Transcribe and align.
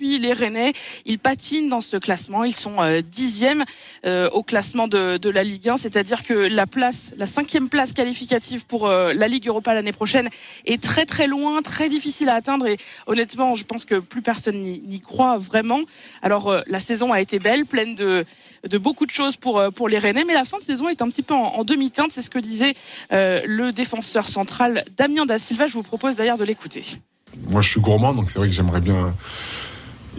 les 0.00 0.32
Rennais. 0.32 0.72
Ils 1.04 1.18
patinent 1.18 1.68
dans 1.68 1.80
ce 1.80 1.96
classement. 1.96 2.44
Ils 2.44 2.56
sont 2.56 2.82
euh, 2.82 3.00
dixièmes 3.00 3.64
euh, 4.04 4.28
au 4.30 4.42
classement 4.42 4.88
de, 4.88 5.28
la 5.28 5.42
Ligue 5.42 5.68
1, 5.68 5.76
c'est-à-dire 5.76 6.22
que 6.24 6.34
la 6.34 6.66
place, 6.66 7.12
la 7.16 7.26
cinquième 7.26 7.68
place 7.68 7.92
qualificative 7.92 8.64
pour 8.64 8.86
euh, 8.86 9.12
la 9.12 9.28
Ligue 9.28 9.48
Europa 9.48 9.74
l'année 9.74 9.92
prochaine 9.92 10.28
est 10.64 10.82
très 10.82 11.04
très 11.04 11.26
loin, 11.26 11.62
très 11.62 11.88
difficile 11.88 12.28
à 12.28 12.34
atteindre. 12.34 12.66
Et 12.66 12.78
honnêtement, 13.06 13.56
je 13.56 13.64
pense 13.64 13.84
que 13.84 13.96
plus 13.96 14.22
personne 14.22 14.62
n'y 14.62 15.00
croit 15.00 15.38
vraiment. 15.38 15.80
Alors 16.22 16.62
la 16.66 16.78
saison 16.78 17.12
a 17.12 17.20
été 17.20 17.38
belle, 17.38 17.66
pleine 17.66 17.94
de 17.94 18.24
beaucoup 18.78 19.06
de 19.06 19.10
choses 19.10 19.36
pour 19.36 19.88
les 19.88 19.98
Rennais, 19.98 20.24
mais 20.24 20.34
la 20.34 20.44
fin 20.44 20.58
de 20.58 20.62
saison 20.62 20.88
est 20.88 21.02
un 21.02 21.08
petit 21.08 21.22
peu 21.22 21.34
en 21.34 21.64
demi-teinte. 21.64 22.12
C'est 22.12 22.22
ce 22.22 22.30
que 22.30 22.38
disait 22.38 22.74
le 23.10 23.70
défenseur 23.70 24.28
central 24.28 24.84
Damien 24.96 25.26
da 25.26 25.38
Silva. 25.38 25.66
Je 25.66 25.74
vous 25.74 25.82
propose 25.82 26.16
d'ailleurs 26.16 26.38
de 26.38 26.44
l'écouter. 26.44 26.84
Moi, 27.48 27.60
je 27.60 27.70
suis 27.70 27.80
gourmand, 27.80 28.14
donc 28.14 28.30
c'est 28.30 28.38
vrai 28.38 28.48
que 28.48 28.54
j'aimerais 28.54 28.80
bien 28.80 29.14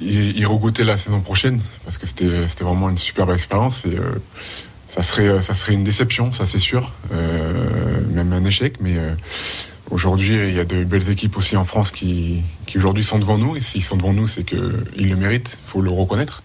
y, 0.02 0.46
regoûter 0.46 0.84
la 0.84 0.98
saison 0.98 1.22
prochaine 1.22 1.60
parce 1.84 1.98
que 1.98 2.06
c'était 2.06 2.64
vraiment 2.64 2.90
une 2.90 2.98
superbe 2.98 3.32
expérience 3.32 3.86
et 3.86 3.96
euh, 3.98 5.42
ça 5.42 5.54
serait 5.54 5.74
une 5.74 5.84
déception, 5.84 6.34
ça 6.34 6.46
c'est 6.46 6.60
sûr, 6.60 6.92
euh, 7.12 8.02
même 8.12 8.34
un 8.34 8.44
échec, 8.46 8.76
mais 8.82 8.98
euh, 8.98 9.16
Aujourd'hui, 9.90 10.36
il 10.36 10.54
y 10.54 10.60
a 10.60 10.66
de 10.66 10.84
belles 10.84 11.10
équipes 11.10 11.38
aussi 11.38 11.56
en 11.56 11.64
France 11.64 11.92
qui, 11.92 12.42
qui 12.66 12.78
aujourd'hui 12.78 13.06
sont 13.06 13.20
devant 13.20 13.38
nous. 13.38 13.56
Et 13.56 13.62
s'ils 13.62 13.82
sont 13.82 13.96
devant 13.96 14.12
nous, 14.12 14.28
c'est 14.28 14.44
qu'ils 14.44 15.10
le 15.10 15.16
méritent. 15.16 15.58
Il 15.66 15.70
faut 15.70 15.80
le 15.80 15.90
reconnaître. 15.90 16.44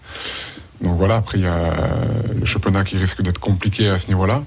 Donc 0.79 0.95
voilà, 0.97 1.17
après, 1.17 1.39
il 1.39 1.43
y 1.43 1.47
a 1.47 1.73
le 2.39 2.45
championnat 2.45 2.85
qui 2.85 2.97
risque 2.97 3.21
d'être 3.21 3.39
compliqué 3.39 3.89
à 3.89 3.99
ce 3.99 4.07
niveau-là. 4.07 4.43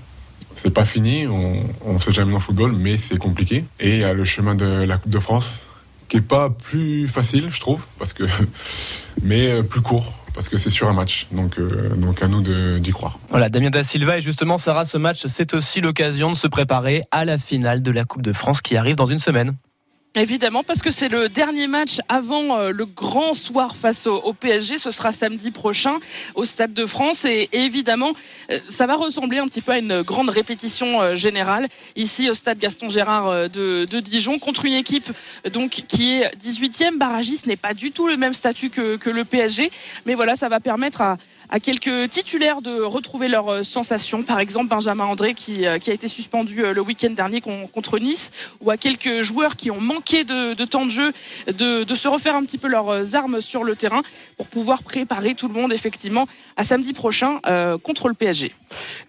C'est 0.54 0.70
pas 0.70 0.86
fini, 0.86 1.26
on 1.26 1.92
ne 1.92 1.98
sait 1.98 2.10
jamais 2.10 2.30
dans 2.30 2.38
le 2.38 2.42
football, 2.42 2.72
mais 2.72 2.96
c'est 2.96 3.18
compliqué. 3.18 3.64
Et 3.80 3.96
il 3.96 3.98
y 3.98 4.04
a 4.04 4.14
le 4.14 4.24
chemin 4.24 4.54
de 4.54 4.64
la 4.64 4.96
Coupe 4.96 5.12
de 5.12 5.18
France 5.18 5.66
qui 6.08 6.18
est 6.18 6.20
pas 6.20 6.50
plus 6.50 7.08
facile, 7.08 7.48
je 7.50 7.60
trouve, 7.60 7.84
parce 7.98 8.12
que, 8.12 8.24
mais 9.22 9.50
euh, 9.50 9.62
plus 9.62 9.80
court. 9.80 10.12
Parce 10.34 10.50
que 10.50 10.58
c'est 10.58 10.68
sur 10.68 10.86
un 10.86 10.92
match, 10.92 11.28
donc, 11.32 11.58
euh, 11.58 11.94
donc 11.96 12.22
à 12.22 12.28
nous 12.28 12.42
d'y 12.42 12.90
croire. 12.90 13.18
Voilà, 13.30 13.48
Damien 13.48 13.70
Da 13.70 13.82
Silva 13.82 14.18
et 14.18 14.20
justement 14.20 14.58
Sarah, 14.58 14.84
ce 14.84 14.98
match, 14.98 15.24
c'est 15.28 15.54
aussi 15.54 15.80
l'occasion 15.80 16.30
de 16.30 16.36
se 16.36 16.46
préparer 16.46 17.02
à 17.10 17.24
la 17.24 17.38
finale 17.38 17.82
de 17.82 17.90
la 17.90 18.04
Coupe 18.04 18.20
de 18.20 18.34
France 18.34 18.60
qui 18.60 18.76
arrive 18.76 18.96
dans 18.96 19.06
une 19.06 19.18
semaine. 19.18 19.56
Évidemment, 20.16 20.62
parce 20.62 20.80
que 20.80 20.90
c'est 20.90 21.10
le 21.10 21.28
dernier 21.28 21.66
match 21.66 21.98
avant 22.08 22.58
euh, 22.58 22.70
le 22.70 22.86
grand 22.86 23.34
soir 23.34 23.76
face 23.76 24.06
au, 24.06 24.32
PSG. 24.32 24.78
Ce 24.78 24.90
sera 24.90 25.12
samedi 25.12 25.50
prochain 25.50 25.98
au 26.34 26.46
Stade 26.46 26.72
de 26.72 26.86
France. 26.86 27.26
Et, 27.26 27.50
évidemment, 27.52 28.12
euh, 28.50 28.58
ça 28.70 28.86
va 28.86 28.94
ressembler 28.94 29.36
un 29.36 29.46
petit 29.46 29.60
peu 29.60 29.72
à 29.72 29.78
une 29.78 30.00
grande 30.00 30.30
répétition 30.30 31.02
euh, 31.02 31.14
générale 31.16 31.68
ici 31.96 32.30
au 32.30 32.34
Stade 32.34 32.58
Gaston 32.58 32.88
Gérard 32.88 33.50
de, 33.50 33.84
Dijon 34.00 34.38
contre 34.38 34.64
une 34.64 34.72
équipe 34.72 35.12
donc 35.52 35.84
qui 35.86 36.14
est 36.14 36.34
18e. 36.42 36.96
Barragis 36.96 37.42
n'est 37.46 37.56
pas 37.56 37.74
du 37.74 37.92
tout 37.92 38.06
le 38.06 38.16
même 38.16 38.32
statut 38.32 38.70
que, 38.70 38.96
que 38.96 39.10
le 39.10 39.26
PSG. 39.26 39.70
Mais 40.06 40.14
voilà, 40.14 40.34
ça 40.34 40.48
va 40.48 40.60
permettre 40.60 41.02
à, 41.02 41.18
à 41.50 41.60
quelques 41.60 42.10
titulaires 42.10 42.62
de 42.62 42.82
retrouver 42.82 43.28
leurs 43.28 43.48
euh, 43.48 43.62
sensations. 43.62 44.22
Par 44.22 44.40
exemple, 44.40 44.68
Benjamin 44.68 45.04
André 45.04 45.34
qui, 45.34 45.66
euh, 45.66 45.78
qui 45.78 45.90
a 45.90 45.94
été 45.94 46.08
suspendu 46.08 46.64
euh, 46.64 46.72
le 46.72 46.80
week-end 46.80 47.10
dernier 47.10 47.40
contre 47.40 47.98
Nice, 47.98 48.30
ou 48.60 48.70
à 48.70 48.76
quelques 48.76 49.22
joueurs 49.22 49.56
qui 49.56 49.70
ont 49.70 49.80
manqué 49.80 50.24
de, 50.24 50.54
de 50.54 50.64
temps 50.64 50.84
de 50.84 50.90
jeu, 50.90 51.12
de, 51.46 51.84
de, 51.84 51.94
se 51.94 52.08
refaire 52.08 52.34
un 52.34 52.42
petit 52.42 52.58
peu 52.58 52.68
leurs 52.68 53.14
armes 53.14 53.40
sur 53.40 53.64
le 53.64 53.76
terrain 53.76 54.02
pour 54.36 54.46
pouvoir 54.46 54.82
préparer 54.82 55.34
tout 55.34 55.48
le 55.48 55.54
monde 55.54 55.72
effectivement 55.72 56.26
à 56.56 56.64
samedi 56.64 56.92
prochain 56.92 57.40
euh, 57.46 57.78
contre 57.78 58.08
le 58.08 58.14
PSG. 58.14 58.52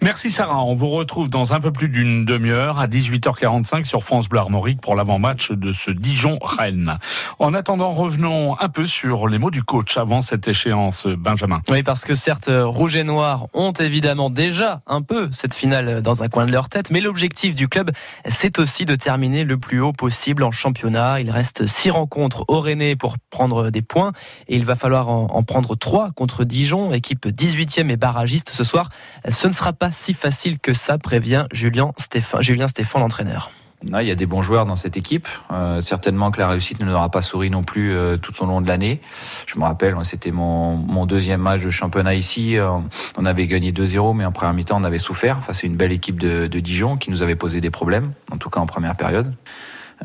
Merci 0.02 0.32
Sarah. 0.32 0.64
On 0.64 0.74
vous 0.74 0.90
retrouve 0.90 1.30
dans 1.30 1.54
un 1.54 1.60
peu 1.60 1.72
plus 1.72 1.90
d'une 1.90 2.26
demi-heure 2.26 2.80
à 2.80 2.88
18h45 2.88 3.86
sur 3.86 4.04
France 4.04 4.30
Bleu 4.30 4.40
Armorique 4.40 4.82
pour 4.82 4.96
l'avant-match 4.96 5.52
de 5.52 5.72
ce 5.72 5.92
Dijon-Rennes. 5.92 6.98
En 7.40 7.54
attendant, 7.54 7.94
revenons 7.94 8.60
un 8.60 8.70
peu 8.70 8.86
sur 8.86 9.28
les 9.28 9.40
mots 9.40 9.52
du 9.52 9.64
coach 9.64 9.98
avant 9.98 10.22
cette 10.22 10.48
échéance, 10.48 11.08
Benjamin. 11.08 11.62
Oui, 11.70 11.84
parce 11.84 12.06
que 12.06 12.16
certes, 12.28 12.50
Rouge 12.52 12.98
et 12.98 13.06
Noir 13.06 13.48
ont 13.54 13.72
évidemment 13.72 14.30
déjà 14.30 14.82
un 14.86 15.02
peu 15.02 15.30
cette 15.32 15.54
finale 15.54 16.02
dans 16.02 16.24
un 16.24 16.28
coin 16.28 16.46
de 16.46 16.52
leur 16.52 16.68
tête, 16.68 16.92
mais 16.92 17.00
l'objectif 17.00 17.56
du 17.56 17.70
club, 17.70 17.92
c'est 18.28 18.60
aussi 18.60 18.84
de 18.84 18.96
terminer 18.96 19.46
le 19.46 19.58
plus 19.58 19.80
haut 19.80 19.94
possible 19.94 20.44
en 20.44 20.52
championnat. 20.52 21.22
Il 21.22 21.32
reste 21.32 21.68
six 21.68 21.90
rencontres 21.90 22.44
au 22.50 22.60
Rennais 22.60 22.98
pour 22.98 23.16
prendre 23.30 23.70
des 23.70 23.82
points 23.82 24.12
et 24.50 24.58
il 24.58 24.66
va 24.66 24.76
falloir 24.76 25.08
en, 25.08 25.42
prendre 25.44 25.78
trois 25.78 26.12
contre 26.12 26.44
Dijon, 26.44 26.92
équipe 26.92 27.28
18e 27.28 27.90
et 27.90 27.96
barragiste 27.96 28.50
ce 28.52 28.66
soir. 28.66 28.90
Ce 29.30 29.48
ne 29.48 29.54
sera 29.54 29.72
pas 29.72 29.94
si 29.94 30.14
facile 30.14 30.60
que 30.60 30.74
ça, 30.74 30.98
prévient 30.98 31.46
Julien 31.54 31.94
Stéphane, 31.96 32.42
Julien 32.42 32.68
Stéphane 32.68 33.04
l'entraîneur. 33.04 33.52
Il 33.84 34.08
y 34.08 34.12
a 34.12 34.16
des 34.16 34.26
bons 34.26 34.42
joueurs 34.42 34.66
dans 34.66 34.76
cette 34.76 34.98
équipe. 34.98 35.28
Euh, 35.52 35.82
certainement 35.82 36.32
que 36.32 36.40
la 36.40 36.48
réussite 36.48 36.80
ne 36.80 36.86
nous 36.86 36.94
aura 36.94 37.10
pas 37.10 37.22
souri 37.22 37.50
non 37.50 37.64
plus 37.64 37.96
euh, 37.96 38.18
tout 38.18 38.34
au 38.42 38.46
long 38.46 38.62
de 38.62 38.68
l'année. 38.68 39.02
Je 39.46 39.60
me 39.60 39.64
rappelle, 39.64 39.96
c'était 40.04 40.32
mon, 40.32 41.06
deuxième 41.06 41.42
match 41.42 41.64
de 41.64 41.70
championnat 41.70 42.16
ici. 42.16 42.58
Euh, 42.58 42.72
on 43.18 43.26
avait 43.26 43.48
gagné 43.48 43.72
2-0, 43.72 44.16
mais 44.16 44.26
en 44.26 44.32
première 44.32 44.54
mi-temps, 44.54 44.80
on 44.82 44.84
avait 44.84 44.98
souffert 44.98 45.44
face 45.44 45.64
à 45.64 45.68
une 45.68 45.78
belle 45.78 45.92
équipe 45.92 46.20
de, 46.20 46.48
de 46.48 46.60
Dijon 46.60 46.98
qui 46.98 47.12
nous 47.12 47.22
avait 47.22 47.36
posé 47.36 47.62
des 47.62 47.70
problèmes, 47.70 48.12
en 48.32 48.38
tout 48.38 48.50
cas 48.50 48.60
en 48.60 48.66
première 48.66 48.96
période. 48.96 49.34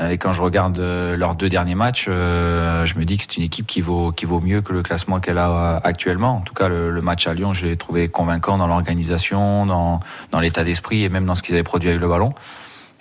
Euh, 0.01 0.11
et 0.11 0.19
quand 0.19 0.33
je 0.33 0.43
regarde 0.43 0.79
euh, 0.79 1.17
leurs 1.17 1.35
deux 1.35 1.49
derniers 1.49 1.75
matchs, 1.75 2.07
je 2.07 2.99
me 2.99 3.05
dis 3.05 3.19
que 3.19 3.25
c'est 3.25 3.37
une 3.37 3.43
équipe 3.43 3.67
qui 3.67 3.81
vaut 3.81 4.13
qui 4.13 4.27
vaut 4.27 4.41
mieux 4.41 4.63
que 4.63 4.73
le 4.73 4.83
classement 4.83 5.19
qu'elle 5.19 5.39
a 5.39 5.81
actuellement. 5.83 6.37
En 6.37 6.41
tout 6.41 6.55
cas, 6.55 6.69
le, 6.69 7.03
match 7.03 7.27
à 7.27 7.35
Lyon, 7.35 7.53
je 7.53 7.67
l'ai 7.67 7.77
trouvé 7.77 8.09
convaincant 8.09 8.59
dans 8.59 8.67
l'organisation, 8.67 9.67
dans 9.67 10.01
dans 10.31 10.41
l'état 10.41 10.63
d'esprit 10.63 11.05
et 11.05 11.09
même 11.09 11.25
dans 11.25 11.35
ce 11.35 11.43
qu'ils 11.43 11.55
avaient 11.55 11.63
produit 11.63 11.89
avec 11.89 12.01
le 12.01 12.09
ballon. 12.09 12.33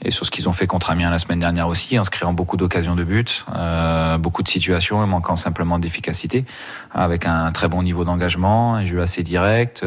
Et 0.03 0.12
sur 0.12 0.25
ce 0.25 0.31
qu'ils 0.31 0.50
ont 0.50 0.53
fait 0.53 0.67
contre 0.67 0.89
Amiens 0.89 1.12
la 1.12 1.19
semaine 1.19 1.39
dernière 1.39 1.67
aussi, 1.67 2.00
en 2.00 2.03
se 2.03 2.09
créant 2.09 2.34
beaucoup 2.34 2.57
d'occasions 2.57 2.95
de 2.95 3.03
but, 3.03 3.45
euh, 3.56 4.17
beaucoup 4.17 4.41
de 4.41 4.50
situations 4.50 5.03
et 5.03 5.07
manquant 5.07 5.35
simplement 5.35 5.78
d'efficacité, 5.78 6.45
avec 6.91 7.25
un 7.25 7.51
très 7.51 7.67
bon 7.67 7.84
niveau 7.84 8.03
d'engagement, 8.03 8.75
un 8.75 8.85
jeu 8.85 9.01
assez 9.01 9.23
direct 9.23 9.85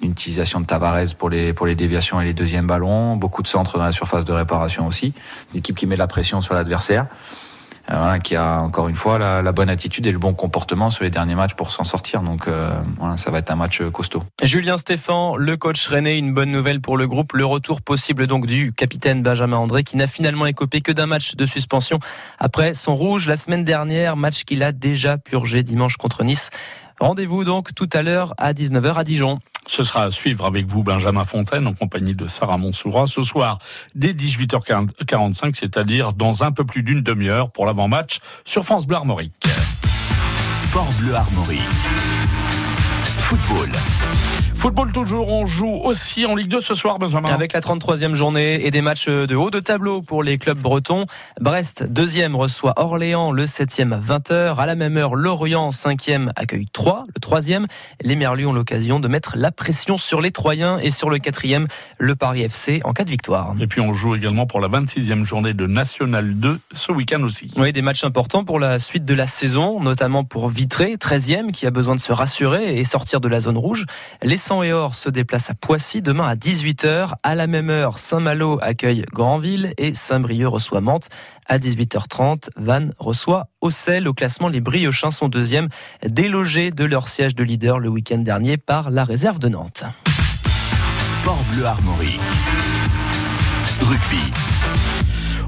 une 0.00 0.12
utilisation 0.12 0.60
de 0.60 0.66
Tavares 0.66 1.14
pour 1.16 1.28
les 1.28 1.52
pour 1.52 1.66
les 1.66 1.74
déviations 1.74 2.20
et 2.20 2.24
les 2.24 2.34
deuxièmes 2.34 2.66
ballons, 2.66 3.16
beaucoup 3.16 3.42
de 3.42 3.48
centres 3.48 3.78
dans 3.78 3.84
la 3.84 3.92
surface 3.92 4.24
de 4.24 4.32
réparation 4.32 4.86
aussi, 4.86 5.12
une 5.52 5.58
équipe 5.58 5.76
qui 5.76 5.86
met 5.86 5.96
la 5.96 6.06
pression 6.06 6.40
sur 6.40 6.54
l'adversaire. 6.54 7.06
Euh, 7.90 7.96
voilà, 7.96 8.18
qui 8.18 8.36
a 8.36 8.60
encore 8.60 8.88
une 8.88 8.94
fois 8.94 9.18
la, 9.18 9.52
bonne 9.52 9.70
attitude 9.70 10.06
et 10.06 10.12
le 10.12 10.18
bon 10.18 10.34
comportement 10.34 10.90
sur 10.90 11.04
les 11.04 11.10
derniers 11.10 11.34
matchs 11.34 11.54
pour 11.54 11.70
s'en 11.70 11.84
sortir. 11.84 12.22
Donc 12.22 12.46
euh, 12.46 12.70
voilà, 12.98 13.16
ça 13.16 13.30
va 13.30 13.38
être 13.38 13.50
un 13.50 13.56
match 13.56 13.82
costaud. 13.92 14.22
Julien 14.42 14.76
Stéphan, 14.76 15.36
le 15.36 15.56
coach 15.56 15.86
René, 15.88 16.18
une 16.18 16.34
bonne 16.34 16.50
nouvelle 16.50 16.80
pour 16.80 16.96
le 16.96 17.06
groupe. 17.06 17.32
Le 17.32 17.46
retour 17.46 17.80
possible 17.80 18.26
donc 18.26 18.46
du 18.46 18.72
capitaine 18.72 19.22
Benjamin 19.22 19.56
André 19.56 19.84
qui 19.84 19.96
n'a 19.96 20.06
finalement 20.06 20.46
écopé 20.46 20.80
que 20.80 20.92
d'un 20.92 21.06
match 21.06 21.34
de 21.34 21.46
suspension 21.46 21.98
après 22.38 22.74
son 22.74 22.94
rouge 22.94 23.26
la 23.26 23.36
semaine 23.36 23.64
dernière, 23.64 24.16
match 24.16 24.44
qu'il 24.44 24.62
a 24.62 24.72
déjà 24.72 25.18
purgé 25.18 25.62
dimanche 25.62 25.96
contre 25.96 26.24
Nice. 26.24 26.50
Rendez-vous 27.00 27.44
donc 27.44 27.74
tout 27.74 27.88
à 27.92 28.02
l'heure 28.02 28.34
à 28.38 28.52
19h 28.52 28.94
à 28.94 29.04
Dijon. 29.04 29.38
Ce 29.68 29.84
sera 29.84 30.04
à 30.04 30.10
suivre 30.10 30.46
avec 30.46 30.66
vous, 30.66 30.82
Benjamin 30.82 31.24
Fontaine, 31.24 31.66
en 31.66 31.74
compagnie 31.74 32.14
de 32.14 32.26
Sarah 32.26 32.56
Monsoura, 32.56 33.06
ce 33.06 33.22
soir, 33.22 33.58
dès 33.94 34.14
18h45, 34.14 35.54
c'est-à-dire 35.54 36.14
dans 36.14 36.42
un 36.42 36.52
peu 36.52 36.64
plus 36.64 36.82
d'une 36.82 37.02
demi-heure 37.02 37.50
pour 37.50 37.66
l'avant-match 37.66 38.18
sur 38.46 38.64
France 38.64 38.86
Bleu 38.86 38.96
Armorique. 38.96 39.34
Sport 40.62 40.88
Bleu 40.98 41.14
Armorique. 41.14 41.60
Football. 43.18 43.70
Football 44.58 44.90
toujours, 44.90 45.28
on 45.28 45.46
joue 45.46 45.72
aussi 45.84 46.26
en 46.26 46.34
Ligue 46.34 46.48
2 46.48 46.60
ce 46.60 46.74
soir, 46.74 46.98
Benjamin. 46.98 47.30
Avec 47.32 47.52
la 47.52 47.60
33e 47.60 48.14
journée 48.14 48.66
et 48.66 48.72
des 48.72 48.82
matchs 48.82 49.08
de 49.08 49.36
haut 49.36 49.52
de 49.52 49.60
tableau 49.60 50.02
pour 50.02 50.24
les 50.24 50.36
clubs 50.36 50.58
bretons. 50.58 51.06
Brest, 51.40 51.84
deuxième, 51.84 52.34
reçoit 52.34 52.74
Orléans, 52.76 53.30
le 53.30 53.44
7e 53.44 53.92
à 53.92 54.00
20h. 54.00 54.56
À 54.56 54.66
la 54.66 54.74
même 54.74 54.96
heure, 54.96 55.14
Lorient, 55.14 55.70
5e, 55.70 56.30
accueille 56.34 56.66
3. 56.72 57.04
Le 57.14 57.20
troisième, 57.20 57.66
les 58.02 58.16
Merlus 58.16 58.46
ont 58.46 58.52
l'occasion 58.52 58.98
de 58.98 59.06
mettre 59.06 59.34
la 59.36 59.52
pression 59.52 59.96
sur 59.96 60.20
les 60.20 60.32
Troyens 60.32 60.80
et 60.80 60.90
sur 60.90 61.08
le 61.08 61.18
quatrième, 61.18 61.68
le 61.98 62.16
Paris 62.16 62.42
FC 62.42 62.80
en 62.82 62.92
cas 62.92 63.04
de 63.04 63.10
victoire. 63.10 63.54
Et 63.60 63.68
puis 63.68 63.80
on 63.80 63.92
joue 63.92 64.16
également 64.16 64.46
pour 64.46 64.58
la 64.58 64.66
26e 64.66 65.22
journée 65.22 65.54
de 65.54 65.68
National 65.68 66.34
2 66.34 66.58
ce 66.72 66.90
week-end 66.90 67.22
aussi. 67.22 67.46
Oui, 67.56 67.72
des 67.72 67.82
matchs 67.82 68.02
importants 68.02 68.44
pour 68.44 68.58
la 68.58 68.80
suite 68.80 69.04
de 69.04 69.14
la 69.14 69.28
saison, 69.28 69.78
notamment 69.80 70.24
pour 70.24 70.48
Vitré, 70.48 70.96
13e, 70.96 71.52
qui 71.52 71.64
a 71.64 71.70
besoin 71.70 71.94
de 71.94 72.00
se 72.00 72.12
rassurer 72.12 72.76
et 72.76 72.82
sortir 72.82 73.20
de 73.20 73.28
la 73.28 73.38
zone 73.38 73.56
rouge. 73.56 73.86
Les 74.20 74.36
et 74.48 74.72
Or 74.72 74.94
se 74.94 75.10
déplace 75.10 75.50
à 75.50 75.54
Poissy 75.54 76.00
demain 76.00 76.26
à 76.26 76.34
18h. 76.34 77.12
À 77.22 77.34
la 77.34 77.46
même 77.46 77.68
heure, 77.68 77.98
Saint-Malo 77.98 78.58
accueille 78.62 79.04
Granville 79.12 79.74
et 79.76 79.94
Saint-Brieuc 79.94 80.48
reçoit 80.48 80.80
Mantes. 80.80 81.08
À 81.46 81.58
18h30, 81.58 82.48
Vannes 82.56 82.92
reçoit 82.98 83.48
Auxel. 83.60 84.08
Au 84.08 84.14
classement, 84.14 84.48
les 84.48 84.60
Briochins 84.60 85.10
sont 85.10 85.28
deuxièmes, 85.28 85.68
délogés 86.02 86.70
de 86.70 86.84
leur 86.84 87.08
siège 87.08 87.34
de 87.34 87.44
leader 87.44 87.78
le 87.78 87.90
week-end 87.90 88.18
dernier 88.18 88.56
par 88.56 88.90
la 88.90 89.04
réserve 89.04 89.38
de 89.38 89.48
Nantes. 89.48 89.84
Sport 91.20 91.44
Bleu 91.52 91.66
Armorique. 91.66 92.20
Rugby. 93.80 94.57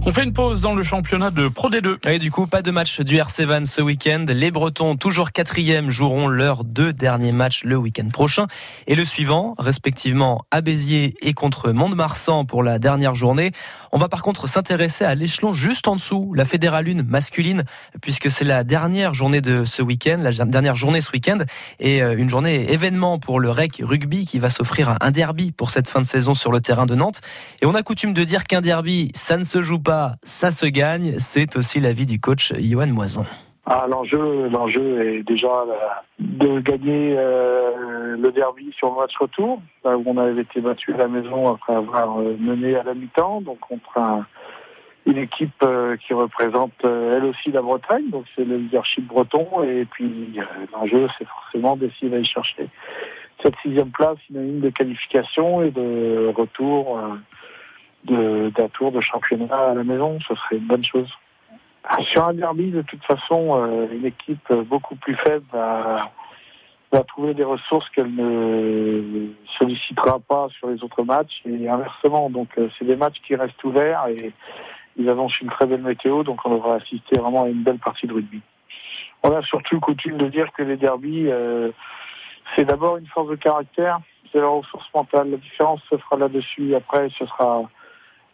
On 0.06 0.12
fait 0.12 0.24
une 0.24 0.32
pause 0.32 0.62
dans 0.62 0.74
le 0.74 0.82
championnat 0.82 1.30
de 1.30 1.48
Pro 1.48 1.68
D2. 1.68 2.08
Et 2.08 2.18
du 2.18 2.30
coup, 2.30 2.46
pas 2.46 2.62
de 2.62 2.70
match 2.70 3.00
du 3.02 3.16
RC 3.16 3.44
Van 3.44 3.66
ce 3.66 3.82
week-end. 3.82 4.24
Les 4.28 4.50
Bretons, 4.50 4.96
toujours 4.96 5.30
quatrième, 5.30 5.90
joueront 5.90 6.26
leurs 6.26 6.64
deux 6.64 6.94
derniers 6.94 7.32
matchs 7.32 7.64
le 7.64 7.76
week-end 7.76 8.08
prochain. 8.08 8.46
Et 8.86 8.94
le 8.94 9.04
suivant, 9.04 9.54
respectivement 9.58 10.46
à 10.50 10.62
Béziers 10.62 11.14
et 11.20 11.34
contre 11.34 11.72
Mont-de-Marsan 11.72 12.46
pour 12.46 12.62
la 12.62 12.78
dernière 12.78 13.14
journée. 13.14 13.52
On 13.92 13.98
va 13.98 14.08
par 14.08 14.22
contre 14.22 14.48
s'intéresser 14.48 15.04
à 15.04 15.14
l'échelon 15.14 15.52
juste 15.52 15.86
en 15.86 15.96
dessous, 15.96 16.32
la 16.34 16.46
Fédérale 16.46 16.88
1 16.88 17.02
masculine, 17.02 17.64
puisque 18.00 18.30
c'est 18.30 18.44
la 18.44 18.64
dernière 18.64 19.12
journée 19.12 19.42
de 19.42 19.66
ce 19.66 19.82
week-end, 19.82 20.18
la 20.22 20.32
dernière 20.32 20.76
journée 20.76 21.02
ce 21.02 21.10
week-end, 21.10 21.38
et 21.78 22.02
euh, 22.02 22.16
une 22.16 22.30
journée 22.30 22.72
événement 22.72 23.18
pour 23.18 23.38
le 23.38 23.50
REC 23.50 23.82
Rugby 23.82 24.24
qui 24.24 24.38
va 24.38 24.48
s'offrir 24.48 24.96
un 25.00 25.10
derby 25.10 25.52
pour 25.52 25.68
cette 25.68 25.88
fin 25.88 26.00
de 26.00 26.06
saison 26.06 26.34
sur 26.34 26.52
le 26.52 26.60
terrain 26.60 26.86
de 26.86 26.94
Nantes. 26.94 27.20
Et 27.60 27.66
on 27.66 27.74
a 27.74 27.82
coutume 27.82 28.14
de 28.14 28.24
dire 28.24 28.44
qu'un 28.44 28.62
derby, 28.62 29.10
ça 29.14 29.36
ne 29.36 29.44
se 29.44 29.60
joue 29.60 29.78
pas, 29.78 29.89
ça 30.22 30.50
se 30.50 30.66
gagne. 30.66 31.18
C'est 31.18 31.56
aussi 31.56 31.80
l'avis 31.80 32.06
du 32.06 32.20
coach 32.20 32.52
Johan 32.58 32.88
Moison. 32.88 33.24
Ah, 33.66 33.86
l'enjeu, 33.88 34.48
l'enjeu 34.48 35.06
est 35.06 35.22
déjà 35.22 35.46
euh, 35.48 35.76
de 36.18 36.60
gagner 36.60 37.14
euh, 37.16 38.16
le 38.16 38.32
derby 38.32 38.72
sur 38.76 38.90
le 38.90 38.96
match 38.96 39.12
retour, 39.18 39.62
là 39.84 39.96
où 39.96 40.02
on 40.06 40.16
avait 40.16 40.42
été 40.42 40.60
battu 40.60 40.92
à 40.94 40.96
la 40.96 41.08
maison 41.08 41.54
après 41.54 41.74
avoir 41.74 42.18
euh, 42.18 42.36
mené 42.40 42.74
à 42.74 42.82
la 42.82 42.94
mi-temps, 42.94 43.42
donc 43.42 43.60
contre 43.60 43.96
un, 43.96 44.26
une 45.06 45.18
équipe 45.18 45.64
qui 46.04 46.14
représente 46.14 46.72
elle 46.82 47.24
aussi 47.26 47.52
la 47.52 47.62
Bretagne, 47.62 48.10
donc 48.10 48.24
c'est 48.34 48.44
le 48.44 48.56
leadership 48.56 49.06
breton, 49.06 49.62
et 49.62 49.84
puis 49.84 50.36
l'enjeu 50.72 51.08
c'est 51.16 51.26
forcément 51.28 51.76
d'essayer 51.76 52.10
d'aller 52.10 52.24
chercher 52.24 52.68
cette 53.42 53.54
sixième 53.62 53.90
place, 53.90 54.18
une 54.34 54.60
de 54.60 54.70
qualification 54.70 55.62
et 55.62 55.70
de 55.70 56.32
retour 56.36 56.98
d'un 58.04 58.68
tour 58.72 58.92
de 58.92 59.00
championnat 59.00 59.70
à 59.70 59.74
la 59.74 59.84
maison, 59.84 60.18
ce 60.26 60.34
serait 60.34 60.56
une 60.56 60.66
bonne 60.66 60.84
chose. 60.84 61.08
Sur 62.12 62.26
un 62.26 62.34
derby, 62.34 62.70
de 62.70 62.82
toute 62.82 63.04
façon, 63.04 63.56
euh, 63.56 63.86
une 63.92 64.06
équipe 64.06 64.52
beaucoup 64.68 64.96
plus 64.96 65.16
faible 65.16 65.44
va, 65.52 66.10
trouver 67.08 67.34
des 67.34 67.44
ressources 67.44 67.88
qu'elle 67.90 68.14
ne 68.14 69.28
sollicitera 69.58 70.18
pas 70.20 70.48
sur 70.58 70.68
les 70.68 70.82
autres 70.82 71.02
matchs 71.02 71.40
et 71.46 71.68
inversement. 71.68 72.30
Donc, 72.30 72.48
euh, 72.58 72.68
c'est 72.78 72.84
des 72.84 72.96
matchs 72.96 73.20
qui 73.26 73.34
restent 73.34 73.62
ouverts 73.64 74.06
et 74.08 74.32
ils 74.96 75.08
annoncent 75.08 75.36
une 75.40 75.50
très 75.50 75.66
belle 75.66 75.82
météo, 75.82 76.22
donc 76.22 76.40
on 76.44 76.54
devra 76.54 76.76
assister 76.76 77.18
vraiment 77.18 77.44
à 77.44 77.48
une 77.48 77.62
belle 77.62 77.78
partie 77.78 78.06
de 78.06 78.12
rugby. 78.12 78.40
On 79.22 79.30
a 79.34 79.42
surtout 79.42 79.80
coutume 79.80 80.18
de 80.18 80.28
dire 80.28 80.50
que 80.52 80.62
les 80.62 80.76
derbies, 80.76 81.28
euh, 81.28 81.70
c'est 82.54 82.64
d'abord 82.64 82.96
une 82.96 83.06
force 83.06 83.28
de 83.28 83.36
caractère, 83.36 84.00
c'est 84.32 84.40
la 84.40 84.48
ressource 84.48 84.86
mentale. 84.94 85.30
La 85.30 85.36
différence 85.36 85.80
se 85.90 85.96
fera 85.96 86.16
là-dessus. 86.16 86.74
Après, 86.74 87.08
ce 87.18 87.26
sera 87.26 87.62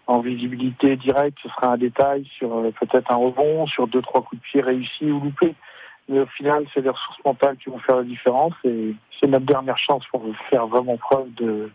en 0.06 0.20
visibilité 0.20 0.96
directe, 0.96 1.38
ce 1.42 1.48
sera 1.48 1.72
un 1.72 1.76
détail 1.76 2.26
sur 2.38 2.56
euh, 2.56 2.70
peut-être 2.80 3.10
un 3.10 3.16
rebond, 3.16 3.66
sur 3.66 3.88
deux, 3.88 4.02
trois 4.02 4.22
coups 4.22 4.40
de 4.40 4.46
pied 4.46 4.60
réussis 4.60 5.10
ou 5.10 5.20
loupés. 5.20 5.54
Mais 6.08 6.20
au 6.20 6.26
final, 6.26 6.64
c'est 6.72 6.80
les 6.80 6.90
ressources 6.90 7.18
mentales 7.24 7.56
qui 7.56 7.70
vont 7.70 7.80
faire 7.80 7.96
la 7.96 8.04
différence 8.04 8.54
et 8.64 8.94
c'est 9.18 9.26
notre 9.26 9.46
dernière 9.46 9.78
chance 9.78 10.04
pour 10.12 10.22
faire 10.48 10.66
vraiment 10.68 10.96
preuve 10.96 11.32
de, 11.34 11.70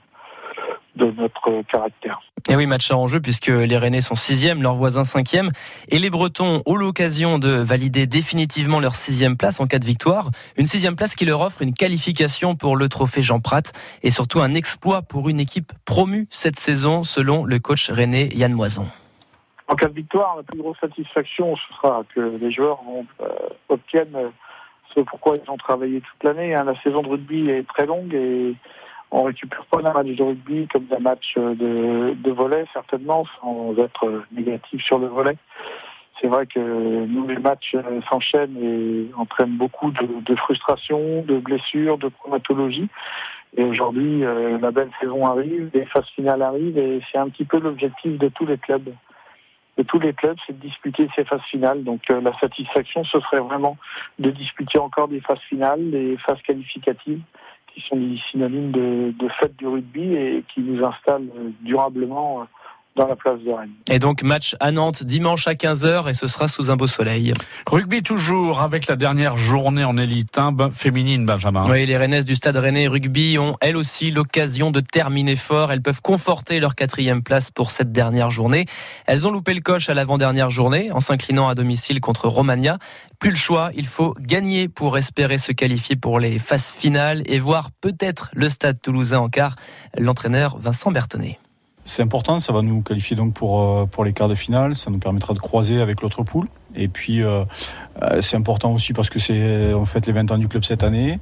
de 0.96 1.12
notre 1.12 1.64
caractère. 1.72 2.22
Et 2.50 2.56
oui, 2.56 2.66
match 2.66 2.92
à 2.92 2.98
enjeu 2.98 3.20
puisque 3.22 3.48
les 3.48 3.78
Rennais 3.78 4.02
sont 4.02 4.16
sixième, 4.16 4.62
leurs 4.62 4.76
voisins 4.76 5.04
cinquième, 5.04 5.52
et 5.90 6.00
les 6.00 6.10
Bretons 6.10 6.62
ont 6.66 6.76
l'occasion 6.76 7.40
de 7.40 7.50
valider 7.50 8.08
définitivement 8.08 8.80
leur 8.80 8.96
sixième 8.96 9.38
place 9.38 9.60
en 9.60 9.68
cas 9.68 9.80
de 9.80 9.86
victoire. 9.86 10.32
Une 10.58 10.66
sixième 10.66 10.96
place 10.96 11.16
qui 11.16 11.26
leur 11.26 11.42
offre 11.42 11.62
une 11.62 11.74
qualification 11.74 12.56
pour 12.56 12.76
le 12.76 12.90
trophée 12.90 13.22
Jean 13.22 13.40
Prat 13.40 13.64
et 14.04 14.12
surtout 14.12 14.42
un 14.42 14.54
exploit 14.54 15.02
pour 15.02 15.30
une 15.30 15.40
équipe 15.40 15.72
promue 15.86 16.28
cette 16.30 16.60
saison 16.60 17.04
selon 17.04 17.46
le 17.46 17.60
coach 17.60 17.90
René 17.90 18.30
Yann 18.36 18.54
Moison. 18.54 18.88
En 19.68 19.76
cas 19.76 19.88
de 19.88 19.94
victoire, 19.94 20.36
la 20.36 20.44
plus 20.44 20.58
grosse 20.58 20.78
satisfaction 20.80 21.56
ce 21.56 21.76
sera 21.76 22.04
que 22.14 22.38
les 22.42 22.52
joueurs 22.52 22.80
euh, 23.22 23.28
obtiennent 23.70 24.32
ce 24.94 25.02
pourquoi 25.02 25.38
ils 25.38 25.50
ont 25.50 25.58
travaillé 25.58 26.02
toute 26.02 26.24
l'année. 26.24 26.56
Hein. 26.56 26.66
La 26.66 26.80
saison 26.82 27.02
de 27.02 27.08
rugby 27.08 27.50
est 27.50 27.68
très 27.68 27.86
longue 27.86 28.14
et 28.14 28.56
on 29.12 29.24
récupère 29.24 29.66
pas 29.66 29.80
un 29.80 29.94
match 29.94 30.08
de 30.08 30.24
rugby 30.24 30.68
comme 30.68 30.86
d'un 30.86 31.00
match 31.00 31.36
de, 31.36 32.14
de 32.16 32.32
volet, 32.32 32.66
certainement, 32.74 33.26
sans 33.40 33.78
être 33.78 34.24
négatif 34.32 34.82
sur 34.84 35.00
le 35.00 35.08
volet. 35.08 35.36
C'est 36.22 36.28
vrai 36.28 36.46
que 36.46 36.60
nous, 36.60 37.28
les 37.28 37.40
matchs 37.40 37.76
s'enchaînent 38.10 38.58
et 38.62 39.10
entraînent 39.18 39.58
beaucoup 39.58 39.92
de, 39.92 40.22
de 40.24 40.36
frustration, 40.36 41.24
de 41.24 41.40
blessures, 41.40 41.98
de 41.98 42.10
traumatologie. 42.10 42.88
Et 43.58 43.64
aujourd'hui, 43.64 44.24
euh, 44.24 44.58
la 44.60 44.72
belle 44.72 44.92
saison 45.02 45.26
arrive, 45.26 45.72
les 45.74 45.86
phases 45.86 46.08
finales 46.16 46.42
arrivent 46.42 46.78
et 46.78 47.02
c'est 47.12 47.18
un 47.18 47.28
petit 47.28 47.44
peu 47.44 47.60
l'objectif 47.60 48.18
de 48.18 48.30
tous 48.30 48.46
les 48.46 48.58
clubs. 48.58 48.94
De 49.78 49.84
tous 49.84 50.00
les 50.00 50.14
clubs, 50.14 50.38
c'est 50.46 50.58
de 50.58 50.66
disputer 50.66 51.10
ces 51.16 51.26
phases 51.26 51.44
finales. 51.50 51.84
Donc 51.84 52.02
euh, 52.12 52.22
la 52.22 52.38
satisfaction, 52.40 53.04
ce 53.04 53.20
serait 53.20 53.42
vraiment 53.42 53.78
de 54.20 54.30
disputer 54.30 54.80
encore 54.80 55.10
des 55.10 55.20
phases 55.22 55.42
finales, 55.50 55.90
des 55.92 56.18
phases 56.18 56.42
qualificatives 56.44 57.22
qui 57.74 57.82
sont 57.82 58.00
synonymes 58.30 58.72
de, 58.72 59.14
de 59.18 59.30
fête 59.40 59.56
du 59.58 59.68
rugby 59.68 60.14
et 60.14 60.44
qui 60.54 60.62
nous 60.62 60.84
installent 60.84 61.30
durablement 61.62 62.48
dans 62.96 63.08
la 63.08 63.16
place 63.16 63.40
de 63.40 63.52
Rennes. 63.52 63.72
Et 63.90 64.00
donc 64.00 64.24
match 64.24 64.56
à 64.60 64.72
Nantes 64.72 65.04
dimanche 65.04 65.48
à 65.48 65.54
15h 65.54 66.10
et 66.10 66.14
ce 66.14 66.28
sera 66.28 66.48
sous 66.48 66.70
un 66.70 66.76
beau 66.76 66.88
soleil. 66.88 67.34
Rugby 67.68 68.04
toujours 68.04 68.62
avec 68.62 68.88
la 68.88 68.96
dernière 68.96 69.38
journée 69.38 69.84
en 69.84 69.98
élite 69.98 70.38
féminine 70.74 71.26
Benjamin. 71.26 71.64
Oui, 71.70 71.86
les 71.86 71.98
Rennaises 71.98 72.26
du 72.26 72.36
Stade 72.36 72.58
Rennais 72.58 72.88
Rugby 72.88 73.38
ont 73.38 73.56
elles 73.62 73.78
aussi 73.78 74.12
l'occasion 74.12 74.72
de 74.72 74.80
terminer 74.80 75.36
fort. 75.36 75.72
Elles 75.72 75.82
peuvent 75.82 76.02
conforter 76.02 76.60
leur 76.60 76.76
quatrième 76.76 77.24
place 77.24 77.52
pour 77.52 77.72
cette 77.72 77.92
dernière 77.92 78.32
journée. 78.32 78.66
Elles 79.06 79.28
ont 79.28 79.32
loupé 79.32 79.54
le 79.54 79.62
coche 79.62 79.90
à 79.90 79.94
l'avant-dernière 79.94 80.52
journée 80.52 80.92
en 80.92 81.00
s'inclinant 81.00 81.48
à 81.48 81.56
domicile 81.56 82.02
contre 82.02 82.28
Romagna. 82.28 82.78
Plus 83.20 83.32
le 83.32 83.36
choix, 83.36 83.70
il 83.76 83.88
faut 83.88 84.16
gagner 84.20 84.68
pour 84.68 84.98
espérer 84.98 85.38
se 85.38 85.52
qualifier 85.52 85.96
pour 85.96 86.20
les 86.20 86.40
phases 86.40 86.74
finales 86.78 87.24
et 87.26 87.40
voir 87.40 87.72
peut-être 87.72 88.30
le 88.34 88.50
Stade 88.50 88.82
Toulousain 88.82 89.20
en 89.20 89.30
quart. 89.30 89.56
L'entraîneur 89.98 90.58
Vincent 90.58 90.92
Bertonnet. 90.92 91.40
C'est 91.84 92.04
important, 92.04 92.38
ça 92.38 92.54
va 92.54 92.62
nous 92.62 92.82
qualifier 92.82 93.16
donc 93.16 93.34
pour, 93.34 93.62
euh, 93.62 93.86
pour 93.88 94.04
les 94.04 94.14
quarts 94.14 94.28
de 94.28 94.36
finale, 94.36 94.76
ça 94.76 94.92
nous 94.92 95.00
permettra 95.00 95.34
de 95.34 95.40
croiser 95.40 95.82
avec 95.82 96.02
l'autre 96.02 96.22
poule. 96.24 96.48
Et 96.76 96.88
puis 96.88 97.24
euh, 97.24 97.44
euh, 98.04 98.22
c'est 98.22 98.38
important 98.38 98.72
aussi 98.72 98.94
parce 98.94 99.10
que 99.10 99.18
c'est 99.18 99.74
en 99.74 99.86
fait 99.86 100.06
les 100.06 100.14
20 100.14 100.32
ans 100.32 100.38
du 100.38 100.48
club 100.48 100.64
cette 100.64 100.84
année, 100.84 101.20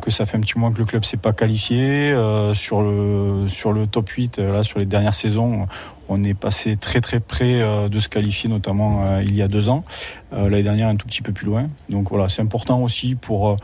que 0.00 0.10
ça 0.10 0.24
fait 0.24 0.38
un 0.38 0.40
petit 0.40 0.58
mois 0.58 0.70
que 0.70 0.78
le 0.78 0.84
club 0.84 1.04
s'est 1.04 1.16
pas 1.16 1.32
qualifié. 1.32 2.14
sur, 2.54 2.82
le, 2.82 3.46
sur 3.48 3.72
le 3.72 3.86
top 3.86 4.08
8, 4.08 4.38
là, 4.38 4.62
sur 4.62 4.78
les 4.78 4.86
dernières 4.86 5.14
saisons, 5.14 5.66
on 6.08 6.24
est 6.24 6.34
passé 6.34 6.76
très 6.76 7.00
très 7.00 7.20
près 7.20 7.60
de 7.88 8.00
se 8.00 8.08
qualifier, 8.08 8.48
notamment 8.48 9.18
il 9.20 9.34
y 9.34 9.42
a 9.42 9.48
deux 9.48 9.68
ans. 9.68 9.84
L'année 10.32 10.62
dernière 10.62 10.88
un 10.88 10.96
tout 10.96 11.06
petit 11.06 11.22
peu 11.22 11.32
plus 11.32 11.46
loin. 11.46 11.68
Donc 11.88 12.10
voilà, 12.10 12.28
c'est 12.28 12.42
important 12.42 12.82
aussi 12.82 13.14
pour 13.14 13.56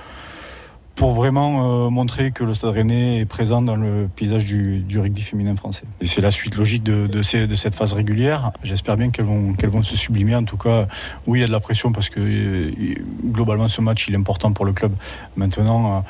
pour 0.96 1.12
vraiment 1.12 1.86
euh, 1.86 1.90
montrer 1.90 2.32
que 2.32 2.42
le 2.42 2.54
Stade 2.54 2.70
Rennais 2.70 3.18
est 3.20 3.26
présent 3.26 3.60
dans 3.60 3.76
le 3.76 4.08
paysage 4.16 4.46
du, 4.46 4.98
rugby 4.98 5.20
féminin 5.20 5.54
français. 5.54 5.84
C'est 6.00 6.22
la 6.22 6.30
suite 6.30 6.56
logique 6.56 6.82
de, 6.82 7.22
cette 7.22 7.74
phase 7.74 7.92
régulière. 7.92 8.50
J'espère 8.62 8.96
bien 8.96 9.10
qu'elles 9.10 9.26
vont, 9.26 9.52
qu'elles 9.52 9.70
vont 9.70 9.82
se 9.82 9.94
sublimer. 9.94 10.34
En 10.34 10.44
tout 10.44 10.56
cas, 10.56 10.88
oui, 11.26 11.38
il 11.38 11.40
y 11.42 11.44
a 11.44 11.46
de 11.46 11.52
la 11.52 11.60
pression 11.60 11.92
parce 11.92 12.08
que 12.08 12.18
euh, 12.18 12.94
globalement, 13.26 13.68
ce 13.68 13.82
match, 13.82 14.08
il 14.08 14.14
est 14.14 14.16
important 14.16 14.52
pour 14.52 14.64
le 14.64 14.72
club. 14.72 14.92
Maintenant, 15.36 16.04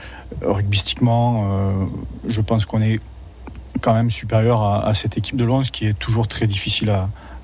euh, 0.45 0.53
rugbystiquement, 0.53 1.51
euh, 1.53 1.87
je 2.29 2.41
pense 2.41 2.65
qu'on 2.65 2.81
est 2.81 3.01
quand 3.81 3.93
même 3.93 4.13
supérieur 4.13 4.63
à, 4.63 4.95
cette 4.95 5.19
équipe 5.19 5.37
de 5.37 5.45
Lens 5.45 5.71
qui 5.71 5.87
est 5.87 5.99
toujours 5.99 6.29
très 6.29 6.47
difficile 6.47 6.91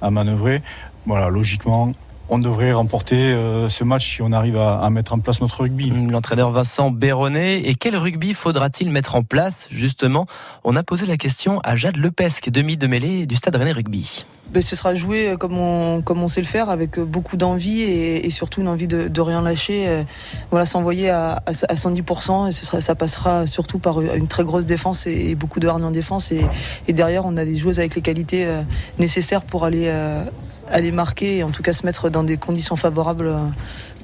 à 0.01 0.11
manœuvrer. 0.11 0.63
Voilà, 1.07 1.29
logiquement, 1.29 1.93
on 2.33 2.39
devrait 2.39 2.73
remporter 2.73 3.17
euh, 3.17 3.69
ce 3.69 3.85
match 3.85 4.15
si 4.15 4.23
on 4.23 4.33
arrive 4.33 4.57
à, 4.57 4.89
mettre 4.89 5.13
en 5.13 5.19
place 5.19 5.43
notre 5.43 5.61
rugby. 5.61 5.93
L'entraîneur 6.11 6.51
Vincent 6.51 6.91
Béronnet. 6.91 7.61
Et 7.61 7.75
quel 7.75 7.95
rugby 7.95 8.33
faudra-t-il 8.33 8.91
mettre 8.91 9.17
en 9.17 9.23
place 9.23 9.69
Justement, 9.71 10.27
on 10.65 10.75
a 10.75 10.83
posé 10.83 11.05
la 11.05 11.19
question 11.19 11.61
à 11.63 11.77
Jade 11.77 11.99
Lepesque, 11.99 12.49
demi 12.49 12.79
de 12.79 12.87
mêlée 12.87 13.27
du 13.27 13.37
Stade 13.37 13.57
Rennais 13.57 13.73
Rugby. 13.73 14.25
Ben, 14.51 14.63
ce 14.63 14.77
sera 14.77 14.95
joué 14.95 15.35
comme 15.39 15.59
on, 15.59 16.01
comme 16.01 16.23
on 16.23 16.29
sait 16.29 16.41
le 16.41 16.47
faire, 16.47 16.71
avec 16.71 16.99
beaucoup 16.99 17.37
d'envie 17.37 17.83
et, 17.83 18.31
surtout 18.31 18.63
une 18.63 18.69
envie 18.69 18.89
de, 18.89 19.21
rien 19.21 19.43
lâcher. 19.43 19.87
Euh, 19.87 20.03
voilà, 20.51 20.65
s'envoyer 20.65 21.11
à, 21.11 21.43
à, 21.47 21.53
110%. 21.53 22.49
Et 22.49 22.53
ce 22.53 22.65
sera, 22.65 22.81
ça 22.81 22.95
passera 22.95 23.47
surtout 23.47 23.79
par 23.79 24.01
une 24.01 24.27
très 24.27 24.45
grosse 24.45 24.65
défense 24.65 25.07
et, 25.07 25.35
beaucoup 25.35 25.61
de 25.61 25.69
hargne 25.69 25.85
en 25.85 25.91
défense. 25.91 26.33
Et, 26.33 26.45
derrière, 26.93 27.27
on 27.27 27.37
a 27.37 27.45
des 27.45 27.59
joueuses 27.59 27.79
avec 27.79 27.95
les 27.95 28.03
qualités 28.03 28.47
euh, 28.47 28.63
nécessaires 28.99 29.43
pour 29.43 29.65
aller 29.65 29.93
aller 30.71 30.93
marquer 30.93 31.39
et 31.39 31.43
en 31.43 31.51
tout 31.51 31.63
cas 31.63 31.73
se 31.73 31.85
mettre 31.85 32.11
dans 32.11 32.25
des 32.25 32.37
conditions 32.37 32.77
favorables 32.77 33.29
euh, 33.29 33.39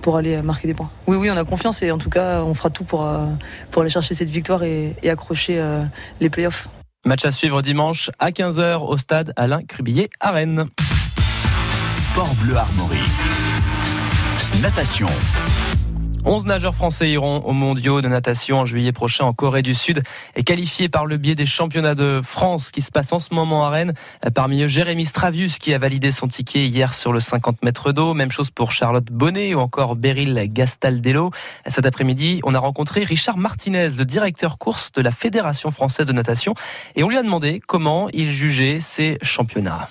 pour 0.03 0.17
aller 0.17 0.41
marquer 0.43 0.69
des 0.69 0.75
points. 0.75 0.91
Oui, 1.07 1.17
oui, 1.17 1.31
on 1.31 1.37
a 1.37 1.45
confiance 1.45 1.83
et 1.83 1.91
en 1.91 1.99
tout 1.99 2.11
cas, 2.11 2.43
on 2.43 2.55
fera 2.55 2.71
tout 2.71 2.85
pour, 2.85 3.05
euh, 3.07 3.25
pour 3.71 3.83
aller 3.83 3.91
chercher 3.91 4.15
cette 4.15 4.29
victoire 4.29 4.63
et, 4.63 4.95
accrocher 5.09 5.59
euh, 5.59 5.83
les 6.21 6.31
playoffs. 6.31 6.69
Match 7.05 7.25
à 7.25 7.33
suivre 7.33 7.63
dimanche 7.63 8.11
à 8.19 8.31
15h 8.31 8.79
au 8.79 8.97
stade 8.97 9.33
Alain 9.37 9.63
Crubillet 9.63 10.11
à 10.21 10.33
Rennes. 10.33 10.67
Sport 11.91 12.35
bleu 12.35 12.57
Armorique. 12.57 13.01
Natation. 14.61 15.09
11 16.25 16.47
nageurs 16.47 16.75
français 16.75 17.11
iront 17.11 17.41
aux 17.41 17.53
mondiaux 17.53 18.03
de 18.03 18.09
natation 18.09 18.59
en 18.59 18.67
juillet 18.67 18.93
prochain 18.93 19.25
en 19.25 19.33
Corée 19.33 19.63
du 19.63 19.75
Sud 19.75 20.03
et 20.35 20.43
qualifiés 20.43 20.89
par 20.89 21.07
le 21.07 21.17
biais 21.17 21.35
des 21.35 21.47
championnats 21.47 21.95
de 21.95 22.21
France 22.23 22.71
qui 22.71 22.83
se 22.83 22.91
passent 22.91 23.13
en 23.13 23.21
ce 23.21 23.33
moment 23.33 23.65
à 23.65 23.71
Rennes. 23.71 23.95
Parmi 24.35 24.63
eux, 24.63 24.67
Jérémy 24.67 25.07
Stravius 25.07 25.59
qui 25.59 25.73
a 25.73 25.79
validé 25.79 26.13
son 26.13 26.29
ticket 26.29 26.67
hier 26.67 26.95
sur 26.95 27.13
le 27.13 27.21
50 27.21 27.63
mètres 27.63 27.93
d'eau. 27.93 28.15
Même 28.15 28.31
chose 28.31 28.51
pour 28.51 28.73
Charlotte 28.73 29.07
Bonnet 29.11 29.55
ou 29.55 29.61
encore 29.61 29.97
Beryl 29.97 30.43
Gastaldello. 30.53 31.31
Cet 31.67 31.87
après-midi, 31.87 32.41
on 32.45 32.55
a 32.55 32.59
rencontré 32.59 33.05
Richard 33.05 33.39
Martinez, 33.39 33.91
le 33.97 34.05
directeur 34.05 34.59
course 34.59 34.93
de 34.93 35.01
la 35.01 35.13
Fédération 35.13 35.71
française 35.71 36.07
de 36.07 36.13
natation 36.13 36.55
et 36.97 37.05
on 37.05 37.09
lui 37.09 37.17
a 37.17 37.23
demandé 37.23 37.61
comment 37.67 38.09
il 38.13 38.31
jugeait 38.31 38.81
ces 38.81 39.19
championnats. 39.23 39.89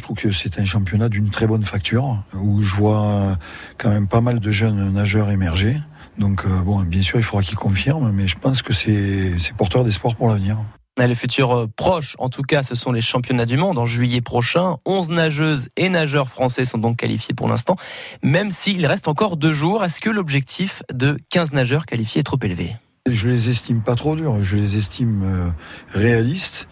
Je 0.00 0.04
trouve 0.04 0.16
que 0.16 0.32
c'est 0.32 0.58
un 0.58 0.64
championnat 0.64 1.10
d'une 1.10 1.28
très 1.28 1.46
bonne 1.46 1.62
facture, 1.62 2.24
où 2.32 2.62
je 2.62 2.74
vois 2.74 3.36
quand 3.76 3.90
même 3.90 4.08
pas 4.08 4.22
mal 4.22 4.40
de 4.40 4.50
jeunes 4.50 4.94
nageurs 4.94 5.30
émerger. 5.30 5.76
Donc 6.16 6.46
euh, 6.46 6.62
bon, 6.62 6.80
bien 6.84 7.02
sûr, 7.02 7.18
il 7.18 7.22
faudra 7.22 7.42
qu'ils 7.42 7.58
confirment, 7.58 8.10
mais 8.10 8.26
je 8.26 8.38
pense 8.38 8.62
que 8.62 8.72
c'est 8.72 9.34
porteur 9.58 9.84
d'espoir 9.84 10.16
pour 10.16 10.28
l'avenir. 10.28 10.56
Le 10.96 11.12
futur 11.12 11.52
euh, 11.54 11.66
proche, 11.76 12.16
en 12.18 12.30
tout 12.30 12.40
cas, 12.40 12.62
ce 12.62 12.74
sont 12.74 12.92
les 12.92 13.02
championnats 13.02 13.44
du 13.44 13.58
monde 13.58 13.78
en 13.78 13.84
juillet 13.84 14.22
prochain. 14.22 14.78
11 14.86 15.10
nageuses 15.10 15.68
et 15.76 15.90
nageurs 15.90 16.30
français 16.30 16.64
sont 16.64 16.78
donc 16.78 16.96
qualifiés 16.96 17.34
pour 17.34 17.46
l'instant, 17.46 17.76
même 18.22 18.50
s'il 18.50 18.86
reste 18.86 19.06
encore 19.06 19.36
deux 19.36 19.52
jours. 19.52 19.84
Est-ce 19.84 20.00
que 20.00 20.08
l'objectif 20.08 20.82
de 20.90 21.18
15 21.28 21.52
nageurs 21.52 21.84
qualifiés 21.84 22.20
est 22.20 22.24
trop 22.24 22.38
élevé? 22.42 22.74
Je 23.08 23.28
les 23.28 23.48
estime 23.48 23.80
pas 23.80 23.94
trop 23.94 24.14
durs, 24.14 24.42
je 24.42 24.56
les 24.56 24.76
estime 24.76 25.22
euh, 25.24 25.50
réalistes 25.98 26.68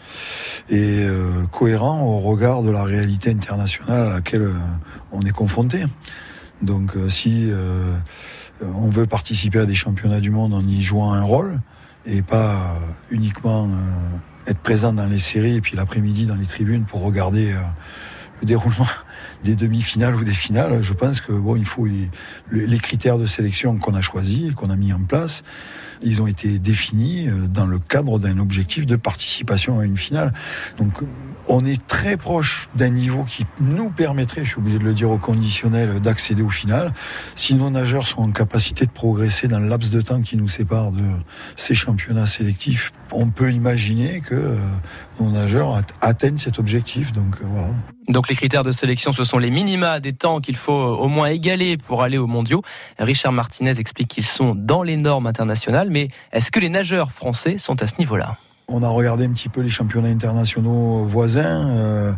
et 0.68 1.04
euh, 1.04 1.47
cohérents 1.50 2.02
au 2.02 2.18
regard 2.18 2.62
de 2.62 2.70
la 2.70 2.85
réalité 2.85 3.30
internationale 3.30 4.08
à 4.08 4.14
laquelle 4.14 4.42
euh, 4.42 4.52
on 5.11 5.23
est 5.23 5.30
confronté. 5.30 5.85
Donc 6.61 6.97
si 7.08 7.52
on 8.61 8.90
veut 8.90 9.06
participer 9.06 9.61
à 9.61 9.64
des 9.64 9.76
championnats 9.76 10.18
du 10.18 10.30
monde 10.32 10.52
en 10.52 10.66
y 10.66 10.82
jouant 10.82 11.12
un 11.12 11.23
rôle 11.23 11.61
et 12.04 12.20
pas 12.20 12.80
uniquement 13.12 13.70
être 14.44 14.58
présent 14.58 14.92
dans 14.92 15.06
les 15.06 15.20
séries 15.20 15.54
et 15.54 15.61
puis 15.61 15.76
l'après-midi 15.76 16.26
dans 16.26 16.35
les 16.35 16.47
tribunes 16.47 16.85
pour 16.85 17.02
regarder 17.02 17.54
le 18.40 18.47
déroulement 18.47 18.88
des 19.45 19.54
demi-finales 19.54 20.14
ou 20.14 20.25
des 20.25 20.35
finales, 20.35 20.83
je 20.83 20.92
pense 20.92 21.21
que 21.21 21.33
bon, 21.33 21.57
il 21.57 21.64
faut 21.64 21.87
les 22.50 22.78
critères 22.78 23.18
de 23.18 23.26
sélection 23.26 23.76
qu'on 23.78 23.95
a 23.95 24.00
choisis 24.00 24.50
et 24.50 24.54
qu'on 24.54 24.71
a 24.71 24.76
mis 24.76 24.92
en 24.92 25.02
place 25.02 25.42
ils 26.02 26.23
ont 26.23 26.26
été 26.26 26.59
définis 26.59 27.28
euh, 27.28 27.47
dans 27.49 27.66
le 27.66 27.78
cadre 27.78 28.18
d'un 28.18 28.38
objectif 28.38 28.87
de 28.87 28.97
participation 28.97 29.80
à 29.80 29.85
une 29.85 29.97
finale. 29.97 30.33
Donc 30.78 30.92
on 31.49 31.64
est 31.64 31.85
très 31.87 32.17
proche 32.17 32.69
d'un 32.75 32.90
niveau 32.90 33.25
qui 33.25 33.45
nous 33.61 33.90
permettrait, 33.90 34.45
je 34.45 34.50
suis 34.50 34.59
obligé 34.59 34.78
de 34.78 34.85
le 34.85 34.95
dire 34.95 35.11
au 35.11 35.19
conditionnel, 35.19 36.00
d'accéder 36.00 36.43
au 36.43 36.50
final. 36.50 36.93
Si 37.35 37.55
nos 37.55 37.71
nageurs 37.71 38.07
sont 38.07 38.23
en 38.23 38.31
capacité 38.31 38.87
de 38.87 38.90
progresser 38.90 39.49
dans 39.49 39.59
le 39.59 39.69
laps 39.69 39.90
de 39.90 40.00
temps 40.00 40.21
qui 40.21 40.37
nous 40.37 40.49
sépare 40.49 40.93
de 40.93 41.05
ces 41.57 41.75
championnats 41.75 42.26
sélectifs, 42.26 42.93
on 43.12 43.28
peut 43.31 43.50
imaginer 43.50 44.21
que 44.21 44.35
euh, 44.35 44.57
nos 45.21 45.31
nageurs 45.31 45.81
atteignent 46.00 46.37
cet 46.37 46.59
objectif. 46.59 47.12
Donc 47.12 47.37
euh. 47.43 47.47
Donc 48.09 48.28
les 48.28 48.37
critères 48.37 48.62
de 48.62 48.71
sélection, 48.71 49.12
ce 49.12 49.25
sont 49.25 49.38
les 49.38 49.50
minima 49.50 50.00
des 50.00 50.12
temps 50.12 50.40
qu'il 50.40 50.57
faut 50.57 50.73
au 50.73 51.09
moins 51.09 51.28
égaler 51.28 51.76
pour 51.76 52.02
aller 52.02 52.19
aux 52.19 52.26
mondiaux. 52.26 52.62
Richard 52.99 53.33
Martinez 53.33 53.78
explique 53.78 54.09
qu'ils 54.09 54.26
sont 54.26 54.55
dans 54.55 54.83
les 54.83 54.97
normes 54.97 55.26
internationales, 55.26 55.88
mais 55.90 56.09
est-ce 56.33 56.50
que 56.50 56.61
les 56.61 56.71
nageurs 56.71 57.12
français 57.12 57.59
sont 57.59 57.83
à 57.83 57.87
ce 57.87 57.95
niveau-là? 57.99 58.38
On 58.70 58.82
a 58.82 58.88
regardé 58.88 59.25
un 59.25 59.30
petit 59.30 59.48
peu 59.48 59.62
les 59.62 59.70
championnats 59.70 60.10
internationaux 60.10 61.04
voisins. 61.04 61.68
Euh, 61.70 62.12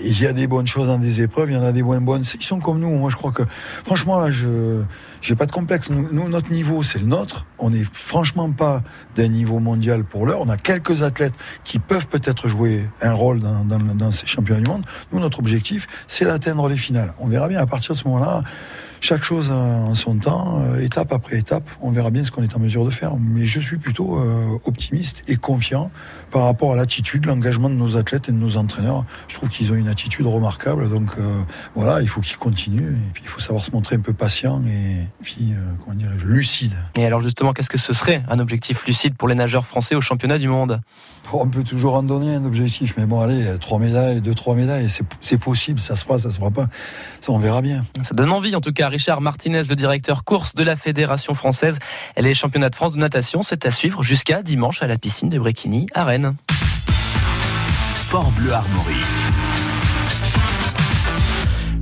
il 0.00 0.20
y 0.22 0.26
a 0.26 0.32
des 0.32 0.46
bonnes 0.46 0.66
choses 0.68 0.86
dans 0.86 0.98
des 0.98 1.22
épreuves, 1.22 1.50
il 1.50 1.54
y 1.54 1.58
en 1.58 1.64
a 1.64 1.72
des 1.72 1.82
moins 1.82 2.00
bonnes. 2.00 2.22
Ils 2.40 2.44
sont 2.44 2.60
comme 2.60 2.78
nous. 2.78 2.90
Moi, 2.90 3.10
je 3.10 3.16
crois 3.16 3.32
que, 3.32 3.42
franchement, 3.84 4.20
là, 4.20 4.30
je 4.30 4.82
j'ai 5.20 5.34
pas 5.34 5.46
de 5.46 5.50
complexe. 5.50 5.90
Nous, 5.90 6.28
notre 6.28 6.52
niveau, 6.52 6.84
c'est 6.84 7.00
le 7.00 7.06
nôtre. 7.06 7.46
On 7.58 7.70
n'est 7.70 7.84
franchement 7.92 8.52
pas 8.52 8.82
d'un 9.16 9.26
niveau 9.26 9.58
mondial 9.58 10.04
pour 10.04 10.24
l'heure. 10.24 10.40
On 10.40 10.48
a 10.48 10.56
quelques 10.56 11.02
athlètes 11.02 11.34
qui 11.64 11.80
peuvent 11.80 12.06
peut-être 12.06 12.46
jouer 12.46 12.88
un 13.02 13.12
rôle 13.12 13.40
dans, 13.40 13.64
dans, 13.64 13.78
dans 13.78 14.12
ces 14.12 14.28
championnats 14.28 14.60
du 14.60 14.70
monde. 14.70 14.86
Nous, 15.10 15.18
notre 15.18 15.40
objectif, 15.40 15.88
c'est 16.06 16.26
d'atteindre 16.26 16.68
les 16.68 16.76
finales. 16.76 17.12
On 17.18 17.26
verra 17.26 17.48
bien 17.48 17.58
à 17.58 17.66
partir 17.66 17.94
de 17.94 17.98
ce 17.98 18.06
moment-là 18.06 18.40
chaque 19.00 19.22
chose 19.22 19.50
en 19.50 19.94
son 19.94 20.16
temps, 20.16 20.62
euh, 20.62 20.80
étape 20.80 21.12
après 21.12 21.38
étape. 21.38 21.68
On 21.80 21.90
verra 21.90 22.10
bien 22.10 22.24
ce 22.24 22.30
qu'on 22.30 22.42
est 22.42 22.56
en 22.56 22.58
mesure 22.58 22.84
de 22.84 22.90
faire. 22.90 23.16
Mais 23.16 23.44
je 23.44 23.60
suis 23.60 23.76
plutôt 23.76 24.18
euh, 24.18 24.58
optimiste 24.64 25.22
et 25.28 25.36
confiant 25.36 25.90
par 26.30 26.44
rapport 26.44 26.72
à 26.72 26.76
l'attitude, 26.76 27.24
l'engagement 27.26 27.70
de 27.70 27.74
nos 27.74 27.96
athlètes 27.96 28.28
et 28.28 28.32
de 28.32 28.36
nos 28.36 28.56
entraîneurs. 28.56 29.04
Je 29.28 29.34
trouve 29.34 29.48
qu'ils 29.48 29.72
ont 29.72 29.76
une 29.76 29.88
attitude 29.88 30.26
remarquable. 30.26 30.88
Donc 30.88 31.10
euh, 31.18 31.22
voilà, 31.74 32.02
il 32.02 32.08
faut 32.08 32.20
qu'ils 32.20 32.38
continuent. 32.38 32.92
Et 32.92 33.10
puis 33.12 33.22
il 33.24 33.28
faut 33.28 33.40
savoir 33.40 33.64
se 33.64 33.70
montrer 33.70 33.96
un 33.96 34.00
peu 34.00 34.12
patient 34.12 34.62
et 34.66 35.06
puis, 35.22 35.52
comment 35.84 35.96
dirais-je, 35.96 36.26
lucide. 36.26 36.74
Et 36.96 37.06
alors 37.06 37.20
justement, 37.20 37.52
qu'est-ce 37.52 37.70
que 37.70 37.78
ce 37.78 37.92
serait 37.92 38.22
un 38.28 38.38
objectif 38.38 38.84
lucide 38.86 39.16
pour 39.16 39.28
les 39.28 39.34
nageurs 39.34 39.66
français 39.66 39.94
au 39.94 40.00
championnat 40.00 40.38
du 40.38 40.48
monde? 40.48 40.80
Oh, 41.32 41.40
On 41.42 41.48
peut 41.48 41.62
toujours 41.62 41.94
en 41.94 42.02
donner 42.02 42.34
un 42.34 42.44
objectif. 42.44 42.94
Mais 42.98 43.06
bon, 43.06 43.20
allez, 43.20 43.58
trois 43.60 43.78
médailles, 43.78 44.20
deux, 44.20 44.34
trois 44.34 44.54
médailles, 44.54 44.88
c'est 45.20 45.38
possible. 45.38 45.80
Ça 45.80 45.96
se 45.96 46.04
fera, 46.04 46.18
ça 46.18 46.30
se 46.30 46.38
fera 46.38 46.50
pas. 46.50 46.66
Ça, 47.20 47.32
on 47.32 47.38
verra 47.38 47.62
bien. 47.62 47.84
Ça 48.02 48.14
donne 48.14 48.30
envie 48.30 48.54
en 48.54 48.60
tout 48.60 48.72
cas. 48.72 48.87
Richard 48.88 49.20
Martinez, 49.20 49.62
le 49.68 49.76
directeur 49.76 50.24
course 50.24 50.54
de 50.54 50.62
la 50.62 50.76
Fédération 50.76 51.34
française. 51.34 51.78
Les 52.16 52.34
championnats 52.34 52.70
de 52.70 52.76
France 52.76 52.92
de 52.92 52.98
natation, 52.98 53.42
c'est 53.42 53.66
à 53.66 53.70
suivre 53.70 54.02
jusqu'à 54.02 54.42
dimanche 54.42 54.82
à 54.82 54.86
la 54.86 54.98
piscine 54.98 55.28
de 55.28 55.38
Bréquigny 55.38 55.86
à 55.94 56.04
Rennes. 56.04 56.34
Sport 57.86 58.30
Bleu 58.32 58.52
Armorique. 58.52 59.27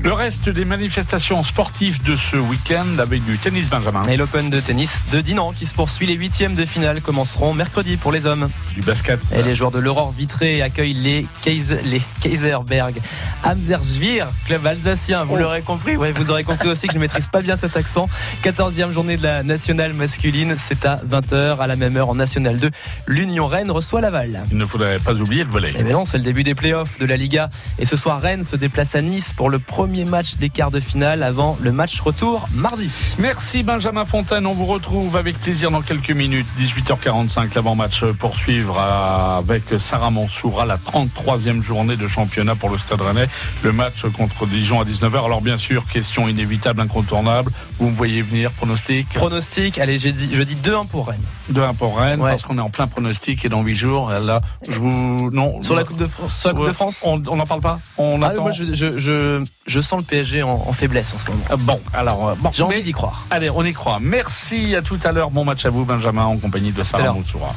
Le 0.06 0.12
reste 0.12 0.48
des 0.48 0.64
manifestations 0.64 1.42
sportives 1.42 2.00
de 2.04 2.14
ce 2.14 2.36
week-end 2.36 3.00
avec 3.00 3.24
du 3.24 3.38
tennis 3.38 3.68
Benjamin. 3.68 4.04
Et 4.04 4.16
l'Open 4.16 4.50
de 4.50 4.60
tennis 4.60 5.02
de 5.10 5.20
Dinan 5.20 5.50
qui 5.50 5.66
se 5.66 5.74
poursuit. 5.74 6.06
Les 6.06 6.14
huitièmes 6.14 6.54
de 6.54 6.64
finale 6.64 7.00
commenceront 7.00 7.52
mercredi 7.54 7.96
pour 7.96 8.12
les 8.12 8.24
hommes. 8.24 8.48
Du 8.72 8.82
basket. 8.82 9.18
Et 9.34 9.42
les 9.42 9.56
joueurs 9.56 9.72
de 9.72 9.80
l'Aurore 9.80 10.12
Vitré 10.12 10.62
accueillent 10.62 10.94
les, 10.94 11.26
Kaiser, 11.42 11.80
les 11.82 12.00
Kaiserberg. 12.22 12.94
Amzersvir, 13.42 14.28
club 14.46 14.64
alsacien, 14.64 15.24
vous 15.24 15.34
oh. 15.34 15.38
l'aurez 15.38 15.62
compris. 15.62 15.96
Ouais, 15.96 16.12
vous 16.12 16.30
aurez 16.30 16.44
compris 16.44 16.68
aussi 16.68 16.86
que 16.86 16.92
je 16.92 16.98
ne 16.98 17.02
maîtrise 17.02 17.26
pas 17.26 17.42
bien 17.42 17.56
cet 17.56 17.76
accent. 17.76 18.08
14e 18.44 18.92
journée 18.92 19.16
de 19.16 19.24
la 19.24 19.42
nationale 19.42 19.92
masculine. 19.92 20.54
C'est 20.56 20.86
à 20.86 21.00
20h 21.04 21.58
à 21.58 21.66
la 21.66 21.74
même 21.74 21.96
heure 21.96 22.10
en 22.10 22.14
National 22.14 22.60
2. 22.60 22.70
L'Union 23.08 23.48
Rennes 23.48 23.72
reçoit 23.72 24.00
Laval. 24.00 24.46
Il 24.52 24.56
ne 24.56 24.66
faudrait 24.66 25.00
pas 25.00 25.14
oublier 25.14 25.42
le 25.42 25.50
volet. 25.50 25.72
Eh 25.76 25.82
bien 25.82 25.94
non, 25.94 26.04
c'est 26.04 26.18
le 26.18 26.24
début 26.24 26.44
des 26.44 26.54
playoffs 26.54 26.96
de 27.00 27.06
la 27.06 27.16
Liga. 27.16 27.50
Et 27.80 27.84
ce 27.84 27.96
soir, 27.96 28.20
Rennes 28.20 28.44
se 28.44 28.54
déplace 28.54 28.94
à 28.94 29.02
Nice 29.02 29.32
pour 29.32 29.50
le 29.50 29.58
premier 29.58 29.95
match 30.04 30.36
des 30.36 30.50
quarts 30.50 30.70
de 30.70 30.80
finale 30.80 31.22
avant 31.22 31.56
le 31.60 31.72
match 31.72 32.00
retour 32.00 32.46
mardi. 32.54 32.90
Merci 33.18 33.62
Benjamin 33.62 34.04
Fontaine. 34.04 34.46
On 34.46 34.52
vous 34.52 34.66
retrouve 34.66 35.16
avec 35.16 35.38
plaisir 35.38 35.70
dans 35.70 35.82
quelques 35.82 36.10
minutes. 36.10 36.46
18h45, 36.60 37.54
l'avant-match 37.54 38.04
poursuivre 38.18 38.78
avec 38.78 39.62
Sarah 39.78 40.10
Mansoura, 40.10 40.66
la 40.66 40.76
33e 40.76 41.62
journée 41.62 41.96
de 41.96 42.08
championnat 42.08 42.54
pour 42.54 42.70
le 42.70 42.78
Stade 42.78 43.00
Rennais. 43.00 43.28
Le 43.62 43.72
match 43.72 44.02
contre 44.16 44.46
Dijon 44.46 44.80
à 44.80 44.84
19h. 44.84 45.24
Alors 45.24 45.40
bien 45.40 45.56
sûr, 45.56 45.86
question 45.86 46.28
inévitable, 46.28 46.80
incontournable. 46.80 47.50
Vous 47.78 47.90
me 47.90 47.96
voyez 47.96 48.22
venir, 48.22 48.50
pronostic? 48.52 49.08
Pronostic, 49.14 49.78
allez, 49.78 49.98
je 49.98 50.08
dis, 50.08 50.30
je 50.32 50.42
dis 50.42 50.56
2-1 50.56 50.86
pour 50.86 51.08
Rennes. 51.08 51.20
2-1 51.52 51.74
pour 51.74 51.98
Rennes, 51.98 52.20
parce 52.20 52.42
qu'on 52.42 52.58
est 52.58 52.62
en 52.62 52.70
plein 52.70 52.86
pronostic 52.86 53.44
et 53.44 53.48
dans 53.48 53.62
8 53.62 53.74
jours, 53.74 54.10
là, 54.10 54.40
je 54.68 54.80
vous... 54.80 55.30
Non. 55.30 55.60
Sur 55.62 55.74
la 55.74 55.84
Coupe 55.84 55.96
de 55.96 56.06
France, 56.06 56.38
sur 56.38 56.48
la 56.48 56.54
coupe 56.54 56.66
de 56.66 56.72
France? 56.72 57.02
On 57.04 57.18
n'en 57.18 57.46
parle 57.46 57.60
pas? 57.60 57.80
On 57.98 58.20
ah, 58.22 58.32
Moi, 58.34 58.52
je, 58.52 58.72
je, 58.72 59.44
je 59.66 59.75
sens 59.82 59.98
le 59.98 60.04
PSG 60.04 60.42
en, 60.42 60.72
faiblesse 60.72 61.14
en 61.14 61.18
ce 61.18 61.26
moment. 61.26 61.44
Euh, 61.50 61.56
bon, 61.56 61.80
alors, 61.92 62.28
euh, 62.28 62.34
bon, 62.38 62.50
j'ai 62.52 62.62
envie 62.62 62.82
d'y 62.82 62.92
croire. 62.92 63.26
Allez, 63.30 63.50
on 63.50 63.64
y 63.64 63.72
croit. 63.72 63.98
Merci 64.00 64.74
à 64.74 64.82
tout 64.82 64.98
à 65.04 65.12
l'heure. 65.12 65.30
Bon 65.30 65.44
match 65.44 65.64
à 65.64 65.70
vous, 65.70 65.84
Benjamin, 65.84 66.24
en 66.24 66.36
compagnie 66.36 66.72
de 66.72 66.82
Sarah 66.82 67.12
Moutsoura. 67.12 67.54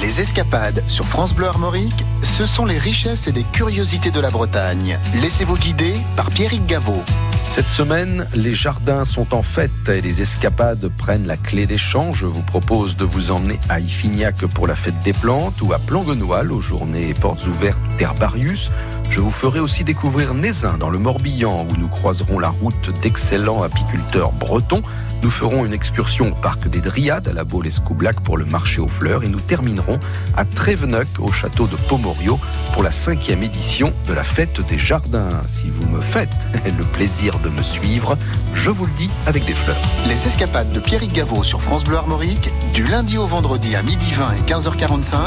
Les 0.00 0.20
escapades 0.20 0.82
sur 0.86 1.06
France 1.06 1.34
Bleu 1.34 1.46
Armorique, 1.46 2.04
ce 2.22 2.46
sont 2.46 2.64
les 2.64 2.78
richesses 2.78 3.26
et 3.26 3.32
les 3.32 3.42
curiosités 3.42 4.10
de 4.10 4.20
la 4.20 4.30
Bretagne. 4.30 4.98
Laissez-vous 5.20 5.56
guider 5.56 5.96
par 6.16 6.30
Pierrick 6.30 6.64
Gaveau. 6.66 7.02
Cette 7.50 7.68
semaine, 7.68 8.28
les 8.32 8.54
jardins 8.54 9.04
sont 9.04 9.34
en 9.34 9.42
fête 9.42 9.88
et 9.88 10.00
les 10.00 10.22
escapades 10.22 10.88
prennent 10.96 11.26
la 11.26 11.36
clé 11.36 11.66
des 11.66 11.78
champs. 11.78 12.12
Je 12.12 12.26
vous 12.26 12.42
propose 12.42 12.96
de 12.96 13.04
vous 13.04 13.32
emmener 13.32 13.58
à 13.68 13.80
Iffignac 13.80 14.46
pour 14.46 14.68
la 14.68 14.76
fête 14.76 14.98
des 15.00 15.12
plantes 15.12 15.60
ou 15.60 15.72
à 15.72 15.80
Planguenoil 15.80 16.52
aux 16.52 16.60
journées 16.60 17.12
portes 17.12 17.44
ouvertes 17.48 17.80
d'Herbarius. 17.98 18.70
Je 19.10 19.20
vous 19.20 19.32
ferai 19.32 19.58
aussi 19.58 19.82
découvrir 19.82 20.34
Nézin 20.34 20.78
dans 20.78 20.88
le 20.88 20.98
Morbihan 20.98 21.66
où 21.68 21.76
nous 21.76 21.88
croiserons 21.88 22.38
la 22.38 22.50
route 22.50 22.90
d'excellents 23.02 23.62
apiculteurs 23.62 24.30
bretons. 24.30 24.82
Nous 25.22 25.30
ferons 25.30 25.66
une 25.66 25.74
excursion 25.74 26.28
au 26.28 26.34
parc 26.34 26.68
des 26.68 26.80
Dryades 26.80 27.26
à 27.26 27.32
la 27.32 27.42
Baule-Escoublac 27.42 28.20
pour 28.20 28.38
le 28.38 28.44
marché 28.44 28.80
aux 28.80 28.88
fleurs 28.88 29.24
et 29.24 29.28
nous 29.28 29.40
terminerons 29.40 29.98
à 30.36 30.44
Tréveneuc 30.44 31.08
au 31.18 31.30
château 31.32 31.66
de 31.66 31.74
Pomorio 31.74 32.38
pour 32.72 32.84
la 32.84 32.92
cinquième 32.92 33.42
édition 33.42 33.92
de 34.06 34.12
la 34.12 34.22
fête 34.22 34.60
des 34.68 34.78
jardins. 34.78 35.28
Si 35.48 35.68
vous 35.68 35.88
me 35.88 36.00
faites 36.00 36.30
le 36.64 36.84
plaisir 36.84 37.40
de 37.40 37.48
me 37.48 37.62
suivre, 37.62 38.16
je 38.54 38.70
vous 38.70 38.86
le 38.86 38.92
dis 38.92 39.10
avec 39.26 39.44
des 39.44 39.54
fleurs. 39.54 39.76
Les 40.06 40.28
escapades 40.28 40.72
de 40.72 40.78
Pierrick 40.78 41.12
Gaveau 41.12 41.42
sur 41.42 41.60
France 41.60 41.82
Bleu 41.82 41.96
Armorique 41.96 42.50
du 42.72 42.84
lundi 42.84 43.18
au 43.18 43.26
vendredi 43.26 43.74
à 43.74 43.82
midi 43.82 44.12
20 44.12 44.34
et 44.34 44.50
15h45, 44.50 45.18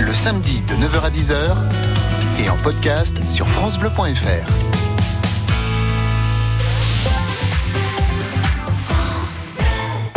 le 0.00 0.12
samedi 0.12 0.62
de 0.62 0.74
9h 0.74 1.04
à 1.04 1.10
10h 1.10 1.56
et 2.38 2.50
en 2.50 2.56
podcast 2.58 3.16
sur 3.30 3.48
francebleu.fr. 3.48 4.74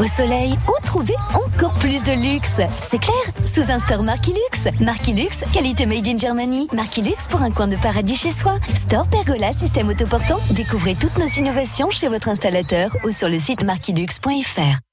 soleil 0.08 0.58
ou 0.68 0.86
trouver 0.86 1.16
encore 1.34 1.74
plus 1.76 2.02
de 2.02 2.14
luxe? 2.14 2.60
C'est 2.82 3.00
clair 3.00 3.16
Sous 3.46 3.72
un 3.72 3.80
store 3.80 4.04
Marquilux. 4.04 4.40
Marquilux, 4.82 5.30
qualité 5.54 5.86
made 5.86 6.08
in 6.08 6.18
Germany. 6.18 6.68
Marquilux 6.74 7.28
pour 7.30 7.42
un 7.42 7.52
coin 7.52 7.68
de 7.68 7.76
paradis 7.76 8.16
chez 8.16 8.32
soi. 8.32 8.58
Store 8.74 9.08
Pergola, 9.08 9.52
système 9.52 9.90
autoportant. 9.90 10.40
Découvrez 10.52 10.96
toutes 10.96 11.18
nos 11.18 11.28
innovations 11.28 11.90
chez 11.90 12.08
votre 12.08 12.30
installateur 12.30 12.92
ou 13.06 13.12
sur 13.12 13.30
le 13.30 13.38
site 13.38 13.64
marquilux.fr. 13.64 14.87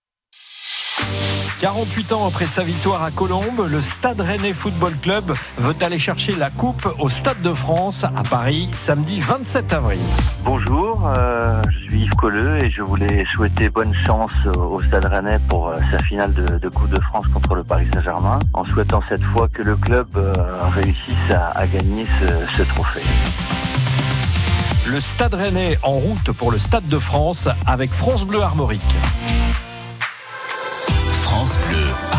48 1.64 2.12
ans 2.12 2.26
après 2.26 2.44
sa 2.44 2.62
victoire 2.62 3.02
à 3.02 3.10
Colombes, 3.10 3.66
le 3.70 3.80
Stade 3.80 4.20
Rennais 4.20 4.52
Football 4.52 4.98
Club 5.00 5.32
veut 5.56 5.74
aller 5.80 5.98
chercher 5.98 6.36
la 6.36 6.50
coupe 6.50 6.86
au 6.98 7.08
Stade 7.08 7.40
de 7.40 7.54
France 7.54 8.04
à 8.04 8.22
Paris 8.22 8.68
samedi 8.74 9.18
27 9.20 9.72
avril. 9.72 9.98
Bonjour, 10.44 11.06
euh, 11.06 11.62
je 11.70 11.78
suis 11.86 12.00
Yves 12.02 12.14
Colleux 12.16 12.62
et 12.62 12.70
je 12.70 12.82
voulais 12.82 13.24
souhaiter 13.32 13.70
bonne 13.70 13.94
chance 14.04 14.30
au 14.54 14.82
Stade 14.82 15.06
Rennais 15.06 15.38
pour 15.48 15.68
euh, 15.68 15.78
sa 15.90 16.02
finale 16.02 16.34
de, 16.34 16.68
Coupe 16.68 16.90
de 16.90 17.00
France 17.00 17.28
contre 17.32 17.54
le 17.54 17.64
Paris 17.64 17.86
Saint-Germain, 17.94 18.40
en 18.52 18.66
souhaitant 18.66 19.02
cette 19.08 19.24
fois 19.24 19.48
que 19.48 19.62
le 19.62 19.76
club 19.76 20.08
euh, 20.16 20.34
réussisse 20.74 21.30
à, 21.30 21.66
gagner 21.66 22.06
ce, 22.20 22.58
ce 22.58 22.62
trophée. 22.68 23.00
Le 24.86 25.00
Stade 25.00 25.32
Rennais 25.32 25.78
en 25.82 25.92
route 25.92 26.30
pour 26.32 26.52
le 26.52 26.58
Stade 26.58 26.86
de 26.88 26.98
France 26.98 27.48
avec 27.64 27.88
France 27.90 28.26
Bleu 28.26 28.42
Armorique. 28.42 28.82
France 31.44 31.58
Bleu 31.68 32.13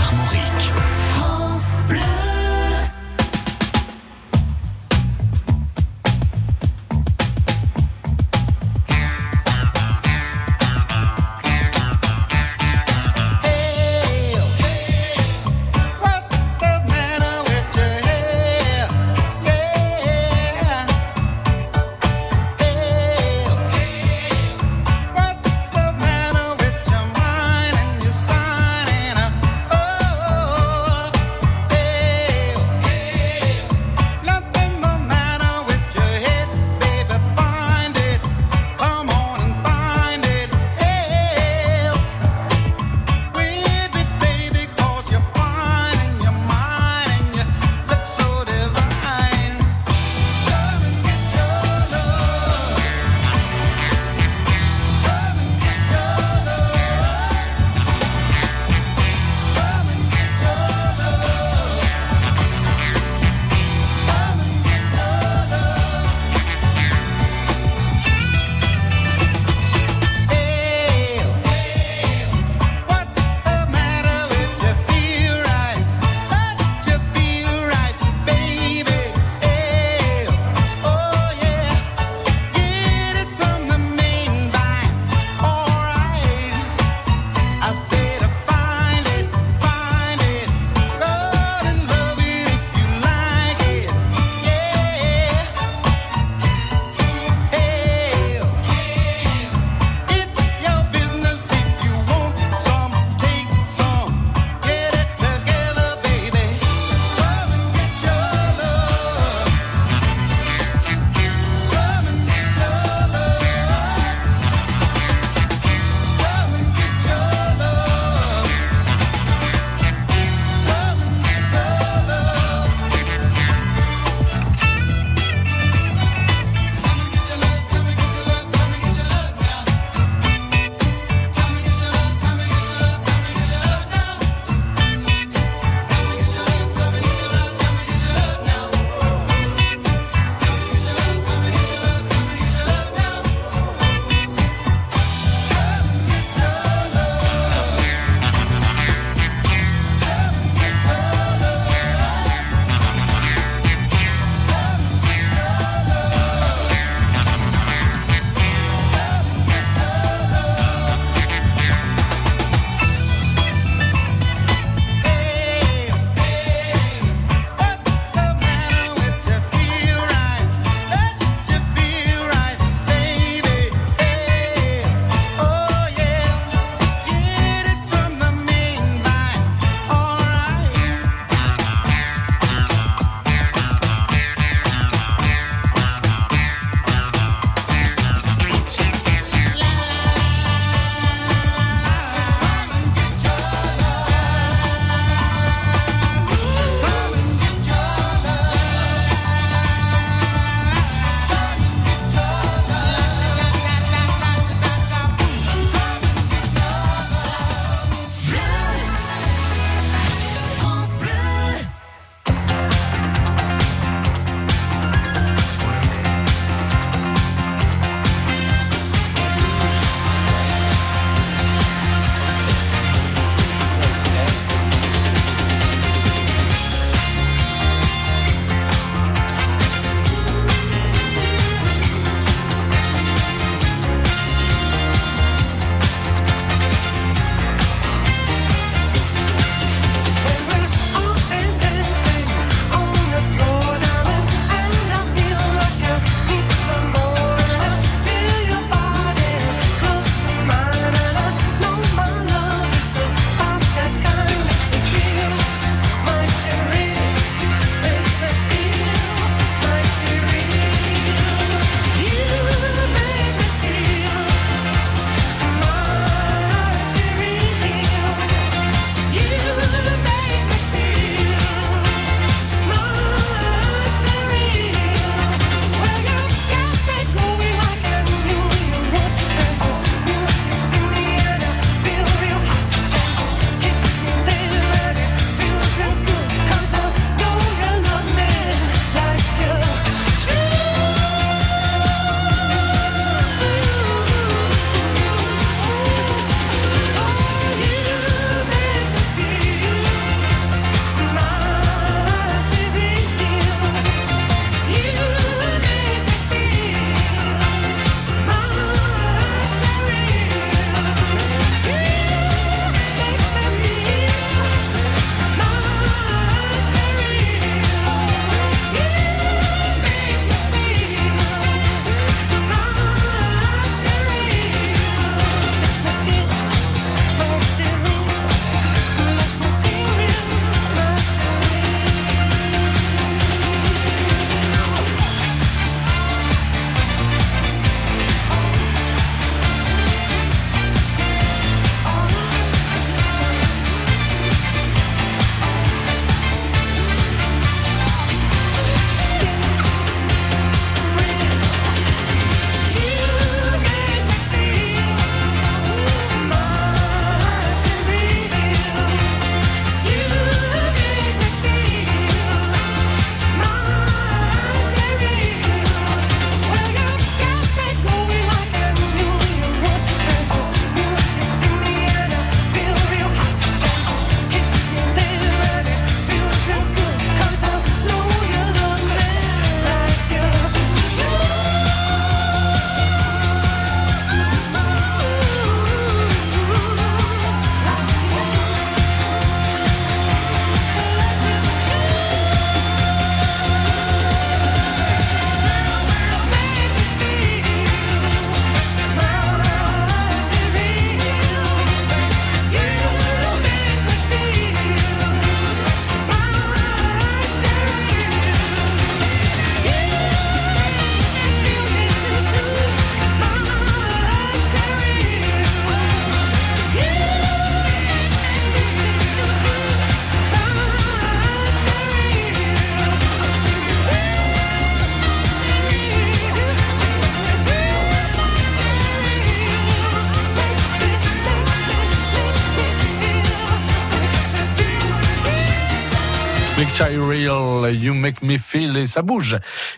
You 437.71 437.93
Make 437.93 438.21
Me 438.21 438.37
Feel 438.37 438.77
et 438.77 438.87
ça 438.87 439.01
bouge. 439.01 439.37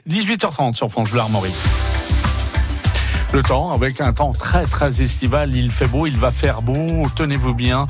18h30 0.10 0.76
sur 0.76 0.90
France 0.90 1.12
Bleu. 1.12 1.22
Le 3.34 3.42
temps, 3.42 3.74
avec 3.74 4.00
un 4.00 4.14
temps 4.14 4.32
très 4.32 4.66
très 4.66 5.02
estival, 5.02 5.54
il 5.56 5.70
fait 5.70 5.88
beau, 5.88 6.08
il 6.08 6.18
va 6.18 6.32
faire 6.32 6.62
beau, 6.62 7.04
tenez-vous 7.14 7.54
bien, 7.54 7.86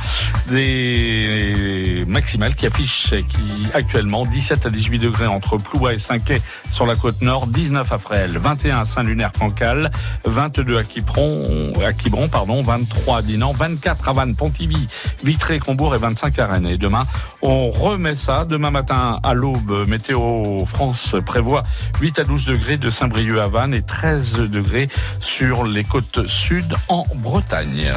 des 0.49 2.03
maximales 2.07 2.55
qui 2.55 2.65
affichent 2.65 3.13
qui 3.29 3.67
actuellement 3.73 4.25
17 4.25 4.65
à 4.65 4.69
18 4.69 4.99
degrés 4.99 5.27
entre 5.27 5.57
Ploua 5.57 5.93
et 5.93 5.99
Saint-Quay 5.99 6.41
sur 6.71 6.87
la 6.87 6.95
côte 6.95 7.21
nord, 7.21 7.47
19 7.47 7.91
à 7.91 7.97
Fresles, 7.99 8.37
21 8.37 8.79
à 8.79 8.85
Saint-Lunaire-Cancale, 8.85 9.91
22 10.25 10.77
à 10.77 10.83
Quiberon, 10.83 11.71
à 11.85 11.93
Quiberon, 11.93 12.29
pardon, 12.29 12.63
23 12.63 13.19
à 13.19 13.21
Dinan, 13.21 13.53
24 13.53 14.09
à 14.09 14.13
Vannes, 14.13 14.35
Pontivy, 14.35 14.87
Vitré, 15.23 15.59
Combourg 15.59 15.93
et 15.95 15.99
25 15.99 16.39
à 16.39 16.47
Rennes. 16.47 16.67
Et 16.67 16.77
demain, 16.77 17.05
on 17.43 17.69
remet 17.69 18.15
ça. 18.15 18.43
Demain 18.43 18.71
matin, 18.71 19.19
à 19.21 19.33
l'aube, 19.33 19.87
Météo 19.87 20.65
France 20.65 21.15
prévoit 21.25 21.61
8 22.01 22.19
à 22.19 22.23
12 22.23 22.45
degrés 22.45 22.77
de 22.77 22.89
Saint-Brieuc 22.89 23.39
à 23.39 23.47
Vannes 23.47 23.75
et 23.75 23.83
13 23.83 24.37
degrés 24.49 24.89
sur 25.27 25.65
les 25.65 25.83
côtes 25.83 26.25
sud 26.25 26.73
en 26.87 27.03
Bretagne. 27.15 27.93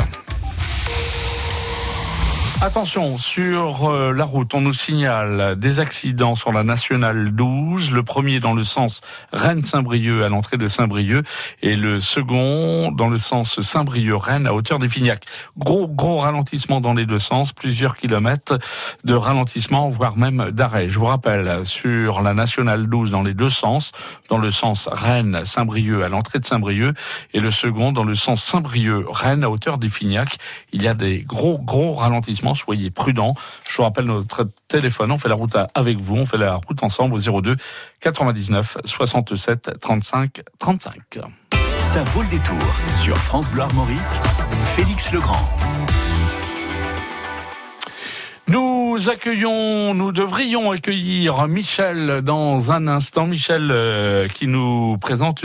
Attention, 2.62 3.16
sur 3.16 3.88
euh, 3.88 4.12
la 4.12 4.26
route, 4.26 4.52
on 4.52 4.60
nous 4.60 4.74
signale 4.74 5.56
des 5.56 5.80
accidents 5.80 6.34
sur 6.34 6.52
la 6.52 6.62
nationale 6.62 7.30
12. 7.30 7.90
Le 7.90 8.02
premier 8.02 8.38
dans 8.38 8.52
le 8.52 8.64
sens 8.64 9.00
Rennes-Saint-Brieuc 9.32 10.22
à 10.22 10.28
l'entrée 10.28 10.58
de 10.58 10.66
Saint-Brieuc 10.66 11.24
et 11.62 11.74
le 11.74 12.00
second 12.00 12.92
dans 12.92 13.08
le 13.08 13.16
sens 13.16 13.60
Saint-Brieuc-Rennes 13.62 14.46
à 14.46 14.52
hauteur 14.52 14.78
des 14.78 14.90
Fignac. 14.90 15.24
Gros, 15.56 15.88
gros 15.88 16.18
ralentissement 16.18 16.82
dans 16.82 16.92
les 16.92 17.06
deux 17.06 17.18
sens, 17.18 17.54
plusieurs 17.54 17.96
kilomètres 17.96 18.58
de 19.04 19.14
ralentissement, 19.14 19.88
voire 19.88 20.18
même 20.18 20.50
d'arrêt. 20.50 20.90
Je 20.90 20.98
vous 20.98 21.06
rappelle, 21.06 21.64
sur 21.64 22.20
la 22.20 22.34
nationale 22.34 22.88
12 22.88 23.10
dans 23.10 23.22
les 23.22 23.32
deux 23.32 23.48
sens, 23.48 23.92
dans 24.28 24.38
le 24.38 24.50
sens 24.50 24.86
Rennes-Saint-Brieuc 24.92 26.02
à 26.02 26.10
l'entrée 26.10 26.40
de 26.40 26.44
Saint-Brieuc 26.44 26.94
et 27.32 27.40
le 27.40 27.50
second 27.50 27.90
dans 27.90 28.04
le 28.04 28.14
sens 28.14 28.44
Saint-Brieuc-Rennes 28.44 29.44
à 29.44 29.48
hauteur 29.48 29.78
des 29.78 29.88
Fignac, 29.88 30.36
il 30.72 30.82
y 30.82 30.88
a 30.88 30.94
des 30.94 31.22
gros, 31.22 31.58
gros 31.58 31.94
ralentissements 31.94 32.49
soyez 32.54 32.90
prudents. 32.90 33.34
Je 33.68 33.76
vous 33.76 33.82
rappelle 33.82 34.06
notre 34.06 34.48
téléphone, 34.68 35.10
on 35.12 35.18
fait 35.18 35.28
la 35.28 35.34
route 35.34 35.56
avec 35.74 35.98
vous, 35.98 36.16
on 36.16 36.26
fait 36.26 36.38
la 36.38 36.56
route 36.56 36.82
ensemble 36.82 37.14
au 37.14 37.40
02 37.40 37.56
99 38.00 38.78
67 38.84 39.80
35 39.80 40.42
35. 40.58 41.20
Ça 41.78 42.02
vaut 42.04 42.22
le 42.22 42.28
détour 42.28 42.58
sur 42.94 43.16
France 43.16 43.50
Bleu 43.50 43.62
Armorique, 43.62 43.98
Félix 44.76 45.12
Legrand. 45.12 45.48
Nous 48.50 49.08
accueillons, 49.08 49.94
nous 49.94 50.10
devrions 50.10 50.72
accueillir 50.72 51.46
Michel 51.46 52.20
dans 52.22 52.72
un 52.72 52.88
instant. 52.88 53.28
Michel 53.28 53.70
euh, 53.70 54.26
qui 54.26 54.48
nous 54.48 54.98
présente 54.98 55.44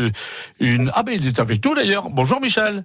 une... 0.60 0.92
Ah 0.96 1.04
ben 1.04 1.14
il 1.14 1.28
est 1.28 1.40
avec 1.40 1.64
nous 1.64 1.76
d'ailleurs. 1.76 2.10
Bonjour 2.10 2.42
Michel. 2.42 2.84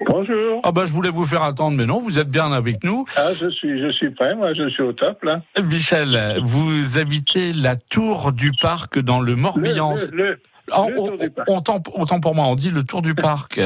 Bonjour. 0.00 0.60
Ah 0.64 0.72
ben 0.72 0.84
je 0.84 0.92
voulais 0.92 1.10
vous 1.10 1.24
faire 1.24 1.42
attendre, 1.42 1.76
mais 1.76 1.86
non, 1.86 2.00
vous 2.00 2.18
êtes 2.18 2.28
bien 2.28 2.52
avec 2.52 2.82
nous. 2.84 3.04
Ah 3.16 3.32
je 3.38 3.48
suis, 3.48 3.80
je 3.80 3.90
suis 3.90 4.10
prêt, 4.10 4.34
moi 4.34 4.52
je 4.54 4.68
suis 4.68 4.82
au 4.82 4.92
top 4.92 5.22
là. 5.22 5.42
Michel, 5.62 6.38
vous 6.42 6.98
habitez 6.98 7.52
la 7.52 7.76
tour 7.76 8.32
du 8.32 8.52
parc 8.60 8.98
dans 8.98 9.20
le 9.20 9.36
Morbihan. 9.36 9.94
Le, 10.12 10.38
ah, 10.70 10.82
on, 10.96 11.18
autant, 11.46 12.20
pour 12.20 12.34
moi, 12.34 12.46
on 12.46 12.54
dit 12.54 12.70
le 12.70 12.84
tour 12.84 13.02
du 13.02 13.14
parc. 13.14 13.58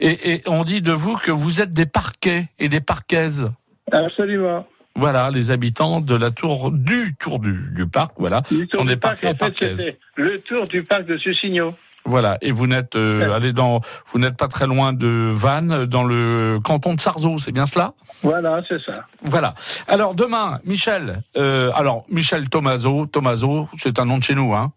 Et, 0.00 0.32
et, 0.32 0.42
on 0.46 0.64
dit 0.64 0.80
de 0.80 0.92
vous 0.92 1.16
que 1.16 1.30
vous 1.30 1.60
êtes 1.60 1.72
des 1.72 1.86
parquets 1.86 2.48
et 2.58 2.68
des 2.68 2.80
parquaises. 2.80 3.50
Absolument. 3.90 4.66
Voilà, 4.96 5.30
les 5.30 5.50
habitants 5.50 6.00
de 6.00 6.14
la 6.14 6.30
tour 6.30 6.70
du 6.72 7.14
tour 7.18 7.38
du, 7.38 7.72
du 7.74 7.86
parc, 7.86 8.12
voilà, 8.18 8.42
sont 8.72 8.84
des 8.84 8.96
parquets 8.96 9.30
et 9.30 9.34
parquaises. 9.34 9.92
Le 10.16 10.40
tour 10.40 10.66
du 10.66 10.82
parc 10.82 11.06
de 11.06 11.16
Sussigno. 11.16 11.74
Voilà, 12.04 12.38
et 12.40 12.50
vous 12.50 12.66
n'êtes 12.66 12.96
euh, 12.96 13.32
allé 13.32 13.52
dans, 13.52 13.80
vous 14.10 14.18
n'êtes 14.18 14.36
pas 14.36 14.48
très 14.48 14.66
loin 14.66 14.92
de 14.92 15.28
Vannes, 15.30 15.84
dans 15.84 16.02
le 16.02 16.58
canton 16.62 16.94
de 16.94 17.00
Sarzeau, 17.00 17.38
c'est 17.38 17.52
bien 17.52 17.66
cela? 17.66 17.92
Voilà, 18.22 18.62
c'est 18.66 18.80
ça. 18.80 18.94
Voilà. 19.22 19.54
Alors 19.86 20.14
demain, 20.14 20.60
Michel, 20.64 21.22
euh, 21.36 21.70
alors 21.74 22.04
Michel 22.10 22.48
Tomaso, 22.48 23.06
Tomaso, 23.06 23.68
c'est 23.76 23.98
un 23.98 24.06
nom 24.06 24.18
de 24.18 24.24
chez 24.24 24.34
nous, 24.34 24.54
hein? 24.54 24.72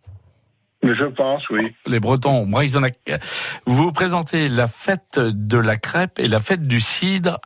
Je 0.83 1.05
pense, 1.05 1.49
oui. 1.49 1.73
Les 1.88 2.01
Bretons, 2.01 2.45
Brisenac. 2.45 2.97
Vous 3.65 3.93
présentez 3.93 4.49
la 4.49 4.67
fête 4.67 5.17
de 5.17 5.57
la 5.57 5.77
crêpe 5.77 6.19
et 6.19 6.27
la 6.27 6.39
fête 6.39 6.67
du 6.67 6.81
cidre 6.81 7.39